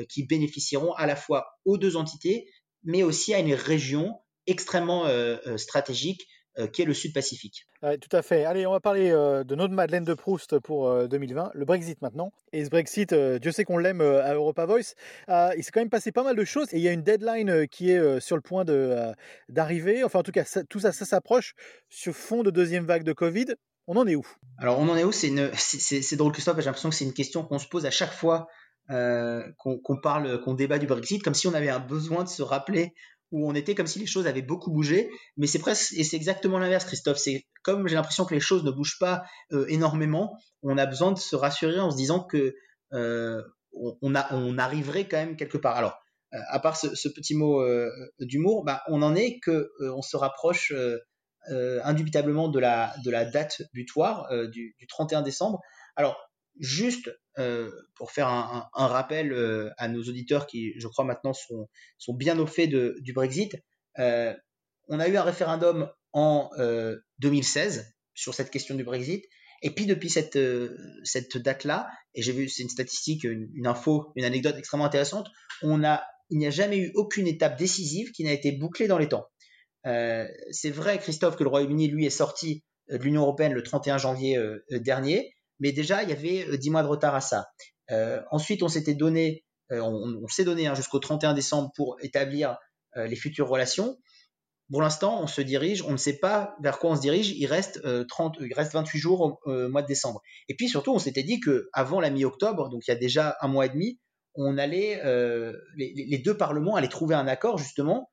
qui 0.10 0.26
bénéficieront 0.26 0.94
à 0.94 1.06
la 1.06 1.16
fois 1.16 1.46
aux 1.66 1.78
deux 1.78 1.96
entités, 1.96 2.48
mais 2.84 3.04
aussi 3.04 3.34
à 3.34 3.40
une 3.40 3.54
région 3.54 4.20
extrêmement 4.48 5.08
stratégique 5.58 6.28
qui 6.72 6.84
est 6.84 6.86
le 6.86 6.94
Sud-Pacifique. 6.94 7.68
tout 7.82 8.16
à 8.16 8.22
fait. 8.22 8.46
Allez, 8.46 8.66
on 8.68 8.72
va 8.72 8.80
parler 8.80 9.12
euh, 9.12 9.44
de 9.44 9.56
notre 9.56 9.74
Madeleine 9.74 10.04
de 10.04 10.14
Proust 10.14 10.60
pour 10.60 11.08
2020, 11.08 11.46
euh, 11.46 11.50
le 11.54 11.66
Brexit 11.66 12.02
maintenant. 12.02 12.32
Et 12.52 12.64
ce 12.64 12.70
Brexit, 12.70 13.14
Dieu 13.14 13.52
sait 13.52 13.64
qu'on 13.64 13.78
l'aime 13.78 14.02
à 14.02 14.34
Europa 14.34 14.66
Voice. 14.66 14.94
il 15.28 15.64
s'est 15.64 15.72
quand 15.72 15.82
même 15.82 15.90
passé 15.90 16.12
pas 16.12 16.24
mal 16.24 16.36
de 16.36 16.46
choses 16.46 16.74
et 16.74 16.78
il 16.78 16.84
y 16.84 16.88
a 16.88 16.92
une 16.92 17.04
deadline 17.04 17.68
qui 17.68 17.92
est 17.92 18.20
sur 18.20 18.36
le 18.36 18.42
point 18.42 18.66
d'arriver. 19.50 20.04
Enfin, 20.04 20.20
en 20.20 20.24
tout 20.24 20.32
cas, 20.32 20.44
tout 20.70 20.80
ça, 20.80 20.92
ça 20.92 21.06
s'approche 21.06 21.54
sur 21.90 22.14
fond 22.14 22.44
de 22.44 22.52
deuxième 22.52 22.86
vague 22.86 23.04
de 23.04 23.14
Covid. 23.14 23.56
On 23.88 23.98
en 23.98 24.08
est 24.08 24.16
où? 24.16 24.26
Alors, 24.60 24.80
on 24.80 24.88
en 24.88 24.96
est 24.96 25.04
où? 25.04 25.12
C'est 25.12 26.16
drôle, 26.16 26.32
Christophe. 26.32 26.58
J'ai 26.58 26.66
l'impression 26.66 26.90
que 26.90 26.96
c'est 26.96 27.06
une 27.06 27.14
question 27.14 27.44
qu'on 27.44 27.60
se 27.60 27.68
pose 27.68 27.86
à 27.86 27.92
chaque 27.92 28.14
fois 28.14 28.48
qu'on 28.88 29.98
parle, 30.02 30.42
qu'on 30.42 30.54
débat 30.54 30.78
du 30.78 30.86
Brexit, 30.88 31.24
comme 31.24 31.34
si 31.34 31.48
on 31.48 31.54
avait 31.54 31.70
un 31.70 31.80
besoin 31.80 32.24
de 32.24 32.30
se 32.30 32.44
rappeler 32.44 32.94
où 33.34 33.50
on 33.50 33.56
était 33.56 33.74
comme 33.74 33.88
si 33.88 34.00
les 34.00 34.06
choses 34.06 34.28
avaient 34.28 34.44
beaucoup 34.44 34.72
bougé, 34.72 35.10
mais 35.38 35.48
c'est 35.48 35.60
presque 35.60 35.92
et 35.98 36.04
c'est 36.04 36.16
exactement 36.16 36.60
l'inverse, 36.60 36.86
Christophe. 36.86 37.18
C'est 37.18 37.46
comme 37.64 37.88
j'ai 37.88 37.96
l'impression 37.96 38.26
que 38.26 38.34
les 38.36 38.40
choses 38.40 38.64
ne 38.64 38.70
bougent 38.70 39.00
pas 39.00 39.24
euh, 39.52 39.66
énormément, 39.68 40.38
on 40.62 40.78
a 40.78 40.86
besoin 40.86 41.12
de 41.12 41.18
se 41.18 41.36
rassurer 41.36 41.80
en 41.80 41.90
se 41.90 41.98
disant 41.98 42.24
que 42.24 42.56
euh, 42.94 43.42
on, 43.74 44.14
arriverait 44.60 45.08
quand 45.08 45.18
même 45.18 45.36
quelque 45.36 45.58
part. 45.58 45.76
Alors, 45.76 45.98
euh, 46.34 46.38
à 46.50 46.60
part 46.60 46.78
ce, 46.78 47.10
petit 47.10 47.36
mot 47.36 47.66
d'humour, 48.20 48.64
bah, 48.66 48.84
on 48.88 49.02
en 49.02 49.16
est 49.16 49.40
que 49.40 49.72
on 49.80 50.04
se 50.04 50.16
rapproche 50.16 50.72
indubitablement 51.50 52.50
de 52.50 52.60
la 52.60 53.26
date 53.26 53.64
butoir 53.74 54.30
du, 54.50 54.76
du 54.78 54.88
31 54.88 55.24
décembre. 55.24 55.60
Alors, 55.96 56.20
juste 56.60 57.10
euh, 57.40 57.72
pour 57.96 58.12
faire 58.12 58.28
un, 58.28 58.70
rappel 58.74 59.34
euh, 59.34 59.72
à 59.78 59.88
nos 59.88 60.04
auditeurs 60.04 60.46
qui, 60.46 60.74
je 60.78 60.88
crois, 60.88 61.04
maintenant 61.04 61.34
sont, 61.34 61.68
bien 62.10 62.38
au 62.38 62.46
fait 62.46 62.68
du 62.68 63.14
Brexit, 63.14 63.56
euh, 64.00 64.34
on 64.88 65.00
a 65.00 65.08
eu 65.08 65.18
un 65.18 65.24
référendum 65.24 65.90
en 66.12 66.50
2016 67.20 67.92
sur 68.14 68.34
cette 68.34 68.52
question 68.52 68.76
du 68.76 68.84
Brexit. 68.84 69.26
Et 69.64 69.72
puis 69.72 69.86
depuis 69.86 70.10
cette, 70.10 70.38
date-là, 71.38 71.88
et 72.14 72.22
j'ai 72.22 72.34
vu, 72.34 72.50
c'est 72.50 72.64
une 72.64 72.70
statistique, 72.70 73.24
une, 73.24 73.66
info, 73.66 74.12
une 74.16 74.26
anecdote 74.26 74.56
extrêmement 74.58 74.86
intéressante, 74.86 75.30
on 75.62 75.84
a, 75.84 76.04
il 76.30 76.38
n'y 76.38 76.46
a 76.46 76.52
jamais 76.52 76.78
eu 76.78 76.92
aucune 76.96 77.28
étape 77.28 77.58
décisive 77.58 78.12
qui 78.12 78.26
n'a 78.26 78.34
été 78.34 78.52
bouclée 78.52 78.88
dans 78.88 78.98
les 78.98 79.08
temps. 79.08 79.26
c'est 79.84 80.70
vrai, 80.70 81.00
Christophe, 81.00 81.38
que 81.38 81.44
le 81.44 81.50
Royaume-Uni, 81.50 81.88
lui, 81.88 82.06
est 82.06 82.12
sorti 82.12 82.64
de 82.90 82.98
l'Union 82.98 83.22
européenne 83.22 83.54
le 83.54 83.64
31 83.64 83.98
janvier 83.98 84.38
dernier, 84.70 85.34
mais 85.64 85.72
déjà, 85.72 86.04
il 86.04 86.10
y 86.10 86.12
avait 86.12 86.46
euh, 86.50 86.58
dix 86.58 86.70
mois 86.70 86.84
de 86.84 86.88
retard 86.88 87.16
à 87.16 87.22
ça. 87.22 87.48
Euh, 87.90 88.22
ensuite, 88.32 88.62
on 88.64 88.68
s'était 88.68 88.94
donné, 88.94 89.46
euh, 89.72 89.80
on, 89.80 90.28
s'est 90.28 90.44
donné 90.44 90.68
hein, 90.68 90.76
jusqu'au 90.76 91.00
31 91.00 91.34
décembre 91.34 91.72
pour 91.76 91.96
établir 92.02 92.58
les 92.96 93.16
futures 93.16 93.50
relations. 93.50 93.98
Pour 94.72 94.84
l'instant, 94.84 95.20
on 95.20 95.26
se 95.26 95.42
dirige, 95.42 95.82
on 95.82 95.94
ne 95.94 95.98
sait 95.98 96.20
pas 96.20 96.56
vers 96.62 96.78
quoi 96.78 96.92
on 96.92 96.96
se 96.96 97.02
dirige. 97.02 97.32
Il 97.32 97.48
reste 97.48 97.82
30, 98.08 98.38
il 98.42 98.54
reste 98.54 98.72
28 98.74 99.00
jours 99.00 99.40
au 99.46 99.70
mois 99.70 99.82
de 99.82 99.88
décembre. 99.88 100.22
Et 100.48 100.56
puis 100.56 100.70
surtout, 100.70 100.94
on 100.94 101.00
s'était 101.00 101.24
dit 101.24 101.40
que 101.40 101.70
avant 101.74 102.00
la 102.00 102.12
mi-octobre, 102.12 102.70
donc 102.70 102.84
il 102.86 102.92
y 102.92 102.94
a 102.94 102.96
déjà 102.96 103.36
un 103.42 103.48
mois 103.48 103.66
et 103.66 103.70
demi, 103.70 104.00
on 104.36 104.60
allait, 104.60 105.02
les, 105.76 106.18
deux 106.20 106.38
parlements 106.38 106.76
allaient 106.76 106.88
trouver 106.88 107.16
un 107.16 107.26
accord 107.26 107.58
justement 107.58 108.12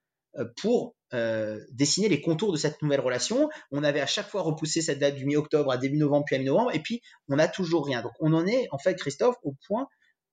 pour 0.63 0.97
euh, 1.13 1.59
dessiner 1.73 2.09
les 2.09 2.21
contours 2.21 2.53
de 2.53 2.57
cette 2.57 2.81
nouvelle 2.83 3.01
relation. 3.01 3.51
On 3.73 3.83
avait 3.83 4.01
à 4.01 4.07
chaque 4.07 4.29
fois 4.29 4.43
repoussé 4.43 4.81
cette 4.81 5.01
date 5.01 5.17
du 5.17 5.27
mi-octobre 5.27 5.73
à 5.73 5.77
début 5.77 5.97
novembre 5.97 6.25
puis 6.25 6.37
à 6.37 6.39
mi-novembre, 6.39 6.73
et 6.73 6.79
puis 6.79 7.03
on 7.29 7.37
n'a 7.37 7.49
toujours 7.49 7.85
rien. 7.85 8.01
Donc 8.01 8.13
on 8.21 8.33
en 8.33 8.47
est 8.47 8.69
en 8.71 8.79
fait, 8.79 8.95
Christophe, 8.95 9.35
au 9.43 9.57
point, 9.67 9.89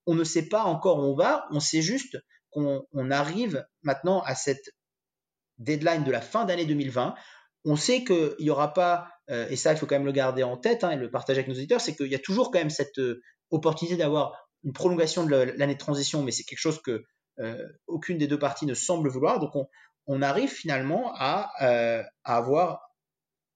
on 0.05 0.13
ne 0.13 0.23
sait 0.23 0.47
pas 0.47 0.63
encore 0.63 0.99
où 0.99 1.01
on 1.01 1.15
va, 1.15 1.47
on 1.51 1.59
sait 1.59 1.81
juste 1.81 2.17
qu'on 2.51 2.85
arrive 3.09 3.65
maintenant 3.81 4.21
à 4.21 4.35
cette 4.35 4.69
deadline 5.57 6.03
de 6.03 6.11
la 6.11 6.21
fin 6.21 6.45
d'année 6.45 6.65
2020. 6.65 7.15
On 7.65 7.75
sait 7.75 8.03
qu'il 8.03 8.35
n'y 8.39 8.51
aura 8.51 8.73
pas, 8.73 9.09
euh, 9.31 9.47
et 9.49 9.55
ça 9.55 9.73
il 9.73 9.79
faut 9.79 9.87
quand 9.87 9.95
même 9.95 10.05
le 10.05 10.11
garder 10.11 10.43
en 10.43 10.57
tête 10.57 10.83
hein, 10.83 10.91
et 10.91 10.95
le 10.95 11.09
partager 11.09 11.39
avec 11.39 11.49
nos 11.49 11.55
auditeurs, 11.55 11.81
c'est 11.81 11.95
qu'il 11.95 12.07
y 12.07 12.15
a 12.15 12.19
toujours 12.19 12.51
quand 12.51 12.59
même 12.59 12.69
cette 12.69 12.99
euh, 12.99 13.19
opportunité 13.49 13.97
d'avoir 13.97 14.47
une 14.63 14.73
prolongation 14.73 15.25
de 15.25 15.35
l'année 15.35 15.73
de 15.73 15.79
transition, 15.79 16.21
mais 16.21 16.31
c'est 16.31 16.43
quelque 16.43 16.59
chose 16.59 16.79
que 16.81 17.03
aucune 17.85 18.17
des 18.17 18.25
deux 18.25 18.39
parties 18.39 18.65
ne 18.65 18.73
semble 18.73 19.09
vouloir. 19.09 19.39
Donc 19.39 19.55
on, 19.55 19.67
on 20.07 20.21
arrive 20.21 20.49
finalement 20.49 21.13
euh, 21.15 22.03
à, 22.23 22.37
avoir 22.37 22.81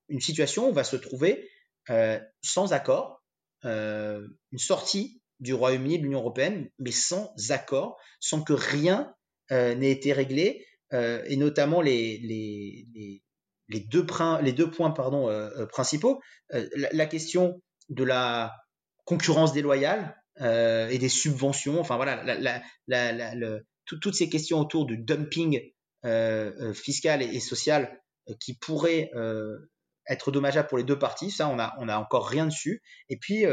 une 0.09 0.19
situation 0.19 0.65
où 0.65 0.69
on 0.69 0.73
va 0.73 0.83
se 0.83 0.97
trouver 0.97 1.49
euh, 1.89 2.19
sans 2.41 2.73
accord, 2.73 3.23
euh, 3.65 4.27
une 4.51 4.59
sortie 4.59 5.21
du 5.39 5.53
Royaume-Uni 5.53 5.97
de 5.97 6.03
l'Union 6.03 6.19
européenne, 6.19 6.69
mais 6.77 6.91
sans 6.91 7.33
accord, 7.49 7.97
sans 8.19 8.43
que 8.43 8.53
rien 8.53 9.15
n'ait 9.49 9.91
été 9.91 10.13
réglé, 10.13 10.65
et 10.93 11.35
notamment 11.35 11.81
les, 11.81 12.19
deux, 13.67 14.05
points 14.05 14.91
principaux. 15.71 16.21
La, 16.75 17.05
question 17.07 17.59
de 17.89 18.03
la 18.03 18.55
concurrence 19.03 19.51
déloyale 19.51 20.15
et 20.39 20.97
des 20.99 21.09
subventions, 21.09 21.79
enfin 21.79 21.95
voilà, 21.95 22.61
toutes 23.85 24.13
ces 24.13 24.29
questions 24.29 24.59
autour 24.59 24.85
du 24.85 24.97
dumping 24.97 25.59
euh, 26.03 26.51
euh, 26.59 26.73
fiscale 26.73 27.21
et, 27.21 27.39
sociale 27.39 28.01
euh, 28.27 28.33
qui 28.39 28.55
pourrait 28.55 29.11
être 30.07 30.31
dommageable 30.31 30.67
pour 30.67 30.79
les 30.79 30.83
deux 30.83 30.97
parties. 30.97 31.29
Ça, 31.29 31.47
on 31.47 31.59
a, 31.59 31.75
on 31.77 31.87
a 31.87 31.97
encore 31.97 32.27
rien 32.27 32.47
dessus. 32.47 32.81
Et 33.09 33.17
puis, 33.17 33.45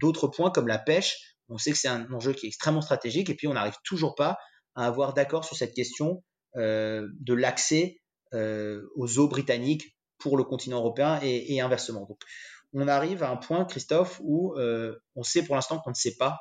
d'autres 0.00 0.28
points 0.28 0.50
comme 0.50 0.66
la 0.66 0.78
pêche, 0.78 1.36
On 1.50 1.58
sait 1.58 1.72
que 1.72 1.78
c'est 1.78 1.88
un 1.88 2.10
enjeu 2.12 2.32
qui 2.32 2.46
est 2.46 2.48
extrêmement 2.48 2.80
stratégique 2.80 3.28
et 3.30 3.34
puis 3.34 3.48
on 3.48 3.54
n'arrive 3.54 3.76
toujours 3.84 4.14
pas 4.14 4.38
à 4.74 4.86
avoir 4.86 5.12
d'accord 5.12 5.44
sur 5.44 5.56
cette 5.56 5.74
question 5.74 6.22
de 6.54 7.34
l'accès 7.34 8.00
aux 8.32 9.18
eaux 9.18 9.28
britanniques 9.28 9.94
pour 10.18 10.36
le 10.36 10.44
continent 10.44 10.78
européen 10.78 11.20
et, 11.22 11.60
inversement. 11.60 12.06
Donc, 12.06 12.20
on 12.72 12.88
arrive 12.88 13.22
à 13.22 13.30
un 13.30 13.36
point, 13.36 13.64
Christophe, 13.66 14.20
où 14.24 14.56
on 14.56 15.22
sait 15.22 15.42
pour 15.42 15.54
l'instant 15.54 15.78
qu'on 15.78 15.90
ne 15.90 15.94
sait 15.94 16.16
pas 16.16 16.38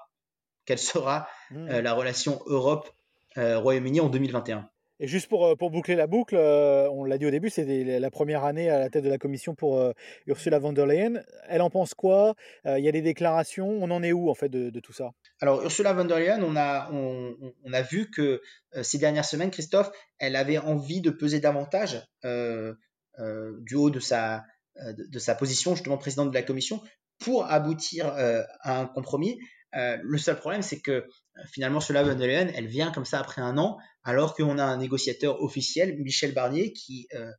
quelle 0.66 0.80
sera 0.80 1.28
mmh. 1.52 1.80
la 1.80 1.94
relation 1.94 2.42
Europe-Royaume-Uni 2.46 4.00
en 4.00 4.10
2021. 4.10 4.70
Et 5.00 5.08
juste 5.08 5.28
pour, 5.28 5.46
euh, 5.46 5.56
pour 5.56 5.70
boucler 5.70 5.96
la 5.96 6.08
boucle, 6.08 6.36
euh, 6.36 6.90
on 6.90 7.04
l'a 7.04 7.20
dit 7.20 7.26
au 7.28 7.30
début, 7.30 7.52
c'est 7.52 7.66
la 7.84 8.10
première 8.10 8.44
année 8.46 8.70
à 8.70 8.80
la 8.80 8.90
tête 8.90 9.04
de 9.04 9.10
la 9.10 9.20
commission 9.20 9.54
pour 9.54 9.78
euh, 9.78 9.92
Ursula 10.26 10.58
von 10.58 10.74
der 10.74 10.88
Leyen. 10.88 11.22
Elle 11.48 11.62
en 11.62 11.70
pense 11.70 11.94
quoi? 11.94 12.34
Il 12.66 12.84
y 12.84 12.88
a 12.88 12.92
des 12.92 13.02
déclarations. 13.02 13.70
On 13.70 13.92
en 13.92 14.02
est 14.02 14.12
où 14.12 14.30
en 14.30 14.34
fait 14.34 14.50
de, 14.50 14.80
tout 14.80 14.94
ça? 14.94 15.12
Alors 15.40 15.62
Ursula 15.64 15.94
von 15.94 16.06
der 16.06 16.20
Leyen, 16.20 16.44
on 16.44 16.56
a, 16.56 16.90
on, 16.92 17.74
a 17.74 17.82
vu 17.82 18.10
que 18.10 18.42
ces 18.82 18.98
dernières 18.98 19.26
semaines, 19.26 19.52
Christophe, 19.52 19.92
elle 20.18 20.36
avait 20.36 20.58
envie 20.58 21.02
de 21.02 21.12
peser 21.12 21.40
davantage 21.40 22.02
du 22.24 23.76
haut 23.76 23.90
de 23.90 24.00
sa, 24.00 24.44
de, 24.76 25.20
sa 25.20 25.36
position 25.36 25.76
justement 25.76 25.98
présidente 25.98 26.30
de 26.30 26.36
la 26.36 26.44
commission 26.44 26.82
pour 27.20 27.46
aboutir 27.46 28.08
à 28.08 28.80
un 28.80 28.86
compromis. 28.88 29.40
le 29.74 30.18
seul 30.18 30.38
problème, 30.38 30.62
c'est 30.62 30.80
que 30.80 31.08
finalement, 31.52 31.80
Leyen, 31.90 32.52
elle 32.54 32.68
vient 32.68 32.92
comme 32.92 33.06
ça 33.06 33.20
après 33.20 33.42
un 33.42 33.58
an 33.58 33.78
alors 34.08 34.36
qu'on 34.36 34.58
a 34.58 34.64
un 34.64 34.78
négociateur 34.78 35.42
officiel, 35.42 35.98
Michel 35.98 36.34
Barnier, 36.34 36.72
qui 36.72 37.10
euh, 37.14 37.30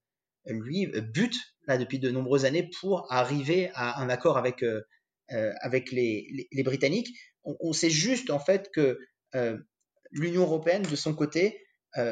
lui 0.45 0.87
bute 0.87 1.37
là 1.67 1.79
depuis 1.79 1.99
de 1.99 2.11
nombreuses 2.11 2.45
années 2.45 2.69
pour 2.81 3.11
arriver 3.11 3.71
à 3.75 4.03
un 4.03 4.11
accord 4.11 4.37
avec 4.37 4.63
euh, 4.63 4.83
euh, 5.33 5.53
avec 5.61 5.93
les, 5.93 6.49
les, 6.53 6.63
Britanniques. 6.63 7.09
On, 7.45 7.73
sait 7.73 7.91
juste 7.91 8.31
en 8.31 8.39
fait 8.39 8.71
que 8.75 8.99
l'Union 10.11 10.43
européenne, 10.43 10.83
de 10.83 10.97
son 10.97 11.15
côté, 11.15 11.63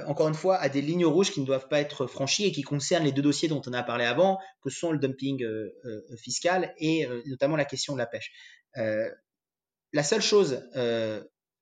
encore 0.07 0.29
une 0.29 0.35
fois, 0.35 0.57
a 0.57 0.69
des 0.71 0.81
lignes 0.83 1.07
rouges 1.07 1.31
qui 1.31 1.41
ne 1.41 1.47
doivent 1.47 1.69
pas 1.69 1.81
être 1.81 2.07
franchies 2.07 2.47
et 2.47 2.53
qui 2.53 2.63
concernent 2.63 3.05
les 3.05 3.13
deux 3.13 3.23
dossiers 3.23 3.49
dont 3.49 3.63
on 3.67 3.73
a 3.73 3.83
parlé 3.83 4.05
avant, 4.05 4.39
que 4.63 4.71
sont 4.71 4.93
le 4.93 4.99
dumping 4.99 5.45
fiscal 6.23 6.75
et 6.79 7.07
notamment 7.27 7.57
la 7.57 7.67
question 7.67 7.95
de 7.95 7.99
la 7.99 8.07
pêche. 8.07 8.33
la 8.75 10.03
seule 10.03 10.23
chose 10.23 10.63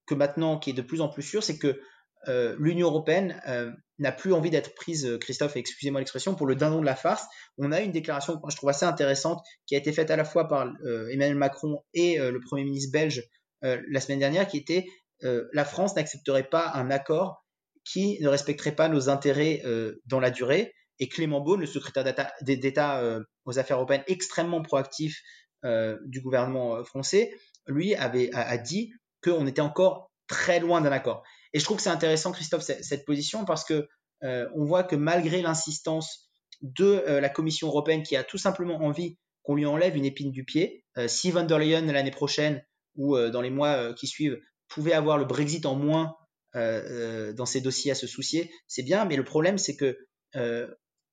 que 0.06 0.14
maintenant 0.14 0.58
qui 0.58 0.70
est 0.70 0.74
de 0.74 0.82
plus 0.82 1.00
en 1.00 1.08
plus 1.08 1.22
sûre, 1.22 1.42
c'est 1.42 1.58
que 1.58 1.80
euh, 2.28 2.56
l'Union 2.58 2.88
européenne 2.88 3.40
euh, 3.48 3.70
n'a 3.98 4.12
plus 4.12 4.32
envie 4.32 4.50
d'être 4.50 4.74
prise, 4.74 5.06
euh, 5.06 5.18
Christophe, 5.18 5.56
excusez-moi 5.56 6.00
l'expression, 6.00 6.34
pour 6.34 6.46
le 6.46 6.56
dindon 6.56 6.80
de 6.80 6.86
la 6.86 6.96
farce. 6.96 7.26
On 7.58 7.72
a 7.72 7.80
une 7.80 7.92
déclaration 7.92 8.40
je 8.48 8.56
trouve 8.56 8.70
assez 8.70 8.86
intéressante 8.86 9.44
qui 9.66 9.74
a 9.74 9.78
été 9.78 9.92
faite 9.92 10.10
à 10.10 10.16
la 10.16 10.24
fois 10.24 10.48
par 10.48 10.66
Emmanuel 11.10 11.36
Macron 11.36 11.82
et 11.92 12.18
le 12.18 12.40
Premier 12.40 12.64
ministre 12.64 12.92
belge 12.92 13.22
la 13.62 14.00
semaine 14.00 14.18
dernière, 14.18 14.48
qui 14.48 14.58
était 14.58 14.86
la 15.20 15.64
France 15.64 15.94
n'accepterait 15.94 16.48
pas 16.48 16.72
un 16.74 16.90
accord 16.90 17.44
qui 17.84 18.18
ne 18.20 18.28
respecterait 18.28 18.74
pas 18.74 18.88
nos 18.88 19.08
intérêts 19.08 19.62
dans 20.06 20.20
la 20.20 20.30
durée. 20.30 20.74
Et 20.98 21.08
Clément 21.08 21.40
Beaune, 21.40 21.60
le 21.60 21.66
secrétaire 21.66 22.04
d'État 22.42 23.20
aux 23.44 23.58
affaires 23.58 23.76
européennes, 23.76 24.04
extrêmement 24.08 24.62
proactif 24.62 25.22
du 25.62 26.20
gouvernement 26.20 26.82
français, 26.84 27.32
lui 27.68 27.94
avait 27.94 28.30
a 28.32 28.58
dit 28.58 28.92
qu'on 29.24 29.46
était 29.46 29.60
encore 29.60 30.10
très 30.28 30.60
loin 30.60 30.80
d'un 30.80 30.92
accord. 30.92 31.22
Et 31.52 31.58
je 31.58 31.64
trouve 31.64 31.76
que 31.76 31.82
c'est 31.82 31.90
intéressant, 31.90 32.32
Christophe, 32.32 32.62
cette 32.62 33.04
position 33.04 33.44
parce 33.44 33.64
que 33.64 33.88
euh, 34.22 34.48
on 34.54 34.64
voit 34.64 34.84
que 34.84 34.96
malgré 34.96 35.42
l'insistance 35.42 36.30
de 36.62 37.04
euh, 37.06 37.20
la 37.20 37.28
Commission 37.28 37.68
européenne 37.68 38.02
qui 38.02 38.16
a 38.16 38.24
tout 38.24 38.38
simplement 38.38 38.76
envie 38.76 39.18
qu'on 39.42 39.54
lui 39.54 39.66
enlève 39.66 39.96
une 39.96 40.04
épine 40.04 40.30
du 40.30 40.44
pied, 40.44 40.84
euh, 40.96 41.08
si 41.08 41.30
von 41.30 41.44
der 41.44 41.58
Leyen 41.58 41.92
l'année 41.92 42.10
prochaine 42.10 42.64
ou 42.96 43.18
dans 43.18 43.40
les 43.40 43.50
mois 43.50 43.92
qui 43.94 44.06
suivent 44.06 44.40
pouvait 44.68 44.92
avoir 44.92 45.18
le 45.18 45.24
Brexit 45.24 45.66
en 45.66 45.74
moins 45.74 46.14
dans 46.54 47.44
ses 47.44 47.60
dossiers 47.60 47.90
à 47.90 47.96
se 47.96 48.06
soucier, 48.06 48.52
c'est 48.68 48.84
bien, 48.84 49.04
mais 49.04 49.16
le 49.16 49.24
problème 49.24 49.58
c'est 49.58 49.74
que 49.74 49.98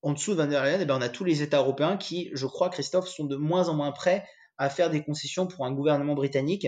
en 0.04 0.14
dessous 0.14 0.36
de 0.36 0.38
von 0.44 0.48
der 0.48 0.64
Leyen, 0.64 0.80
eh 0.80 0.86
ben, 0.86 0.96
on 0.96 1.02
a 1.02 1.10
tous 1.10 1.24
les 1.24 1.42
États 1.42 1.58
européens 1.58 1.98
qui, 1.98 2.30
je 2.34 2.46
crois, 2.46 2.70
Christophe, 2.70 3.08
sont 3.08 3.26
de 3.26 3.36
moins 3.36 3.68
en 3.68 3.74
moins 3.74 3.92
prêts 3.92 4.24
à 4.60 4.70
faire 4.70 4.92
des 4.92 5.04
concessions 5.04 5.48
pour 5.48 5.66
un 5.66 5.72
gouvernement 5.72 6.14
britannique 6.14 6.68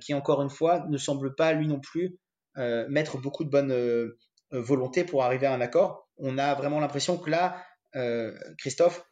qui, 0.00 0.14
encore 0.14 0.42
une 0.42 0.50
fois, 0.50 0.86
ne 0.88 0.98
semble 0.98 1.34
pas 1.34 1.52
lui 1.52 1.66
non 1.66 1.80
plus 1.80 2.18
euh, 2.58 2.86
mettre 2.88 3.16
beaucoup 3.16 3.44
de 3.44 3.48
bonne 3.48 3.72
euh, 3.72 4.18
volonté 4.50 5.04
pour 5.04 5.24
arriver 5.24 5.46
à 5.46 5.54
un 5.54 5.60
accord. 5.62 6.10
On 6.18 6.36
a 6.36 6.54
vraiment 6.54 6.80
l'impression 6.80 7.16
que 7.16 7.30
là, 7.30 7.64
euh, 7.96 8.36
Christophe, 8.58 9.04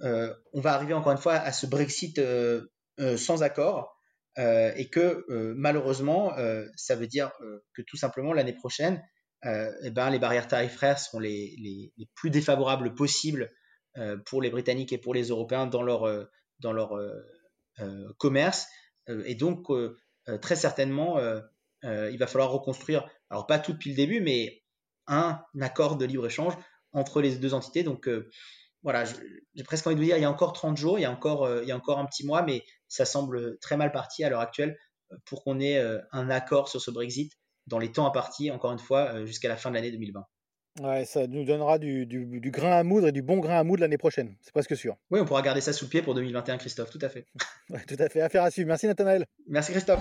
on 0.00 0.60
va 0.60 0.74
arriver 0.74 0.92
encore 0.92 1.12
une 1.12 1.18
fois 1.18 1.34
à 1.34 1.52
ce 1.52 1.66
Brexit 1.66 2.20
sans 3.16 3.42
accord 3.42 3.98
et 4.36 4.90
que 4.90 5.24
malheureusement, 5.56 6.34
ça 6.76 6.96
veut 6.96 7.06
dire 7.06 7.32
que 7.72 7.80
tout 7.80 7.96
simplement 7.96 8.34
l'année 8.34 8.52
prochaine, 8.52 9.02
eh 9.42 9.90
ben, 9.90 10.10
les 10.10 10.18
barrières 10.18 10.48
tarifaires 10.48 10.98
seront 10.98 11.18
les, 11.18 11.56
les, 11.58 11.94
les 11.96 12.08
plus 12.14 12.28
défavorables 12.28 12.94
possibles 12.94 13.50
pour 14.26 14.42
les 14.42 14.50
Britanniques 14.50 14.92
et 14.92 14.98
pour 14.98 15.14
les 15.14 15.28
Européens 15.28 15.66
dans 15.66 15.82
leur, 15.82 16.28
dans 16.60 16.74
leur 16.74 16.92
commerce. 18.18 18.66
et 19.08 19.34
donc, 19.34 19.66
très 20.40 20.56
certainement, 20.56 21.18
euh, 21.84 22.10
il 22.10 22.18
va 22.18 22.26
falloir 22.26 22.50
reconstruire, 22.50 23.08
alors 23.30 23.46
pas 23.46 23.58
tout 23.58 23.72
depuis 23.72 23.90
le 23.90 23.96
début, 23.96 24.20
mais 24.20 24.62
un 25.06 25.40
accord 25.60 25.96
de 25.96 26.04
libre-échange 26.04 26.54
entre 26.92 27.20
les 27.20 27.36
deux 27.36 27.54
entités. 27.54 27.82
Donc 27.82 28.08
euh, 28.08 28.28
voilà, 28.82 29.04
j'ai 29.54 29.64
presque 29.64 29.86
envie 29.86 29.96
de 29.96 30.00
vous 30.00 30.06
dire, 30.06 30.16
il 30.16 30.22
y 30.22 30.24
a 30.24 30.30
encore 30.30 30.52
30 30.52 30.76
jours, 30.76 30.98
il 30.98 31.02
y 31.02 31.04
a 31.04 31.10
encore, 31.10 31.44
euh, 31.44 31.62
il 31.62 31.68
y 31.68 31.72
a 31.72 31.76
encore 31.76 31.98
un 31.98 32.06
petit 32.06 32.26
mois, 32.26 32.42
mais 32.42 32.64
ça 32.88 33.04
semble 33.04 33.58
très 33.58 33.76
mal 33.76 33.92
parti 33.92 34.24
à 34.24 34.30
l'heure 34.30 34.40
actuelle 34.40 34.78
pour 35.24 35.44
qu'on 35.44 35.60
ait 35.60 35.80
un 36.10 36.30
accord 36.30 36.68
sur 36.68 36.80
ce 36.80 36.90
Brexit 36.90 37.32
dans 37.68 37.78
les 37.78 37.92
temps 37.92 38.06
impartis, 38.06 38.50
encore 38.50 38.72
une 38.72 38.80
fois, 38.80 39.24
jusqu'à 39.24 39.48
la 39.48 39.56
fin 39.56 39.70
de 39.70 39.76
l'année 39.76 39.92
2020. 39.92 40.24
Ouais, 40.82 41.04
ça 41.04 41.26
nous 41.26 41.44
donnera 41.44 41.78
du, 41.78 42.06
du, 42.06 42.50
grain 42.50 42.72
à 42.72 42.82
moudre 42.82 43.08
et 43.08 43.12
du 43.12 43.22
bon 43.22 43.38
grain 43.38 43.58
à 43.58 43.64
moudre 43.64 43.80
l'année 43.80 43.98
prochaine, 43.98 44.34
c'est 44.42 44.52
presque 44.52 44.76
sûr. 44.76 44.96
Oui, 45.10 45.20
on 45.20 45.24
pourra 45.24 45.42
garder 45.42 45.60
ça 45.60 45.72
sous 45.72 45.86
le 45.86 45.90
pied 45.90 46.02
pour 46.02 46.14
2021, 46.14 46.58
Christophe, 46.58 46.90
tout 46.90 46.98
à 47.00 47.08
fait. 47.08 47.26
ouais, 47.70 47.80
tout 47.86 47.96
à 47.98 48.08
fait, 48.08 48.20
affaire 48.20 48.42
à 48.42 48.50
suivre. 48.50 48.68
Merci 48.68 48.86
Nathanaël. 48.86 49.26
Merci 49.46 49.72
Christophe. 49.72 50.00